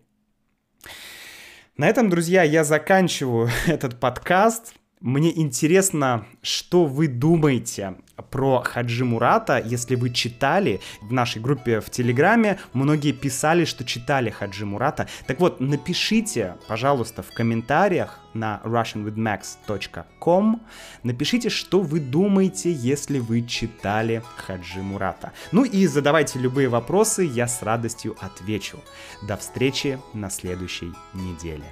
[1.76, 4.74] На этом, друзья, я заканчиваю этот подкаст.
[5.02, 7.96] Мне интересно, что вы думаете
[8.30, 14.30] про Хаджи Мурата, если вы читали в нашей группе в Телеграме, многие писали, что читали
[14.30, 15.08] Хаджи Мурата.
[15.26, 20.60] Так вот, напишите, пожалуйста, в комментариях на russianwithmax.com,
[21.02, 25.32] напишите, что вы думаете, если вы читали Хаджи Мурата.
[25.50, 28.78] Ну и задавайте любые вопросы, я с радостью отвечу.
[29.26, 31.64] До встречи на следующей неделе.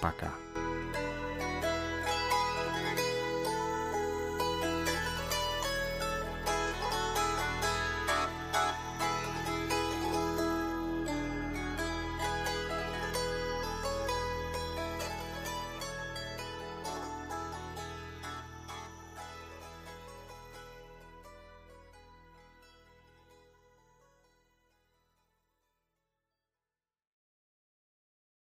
[0.00, 0.30] Пока.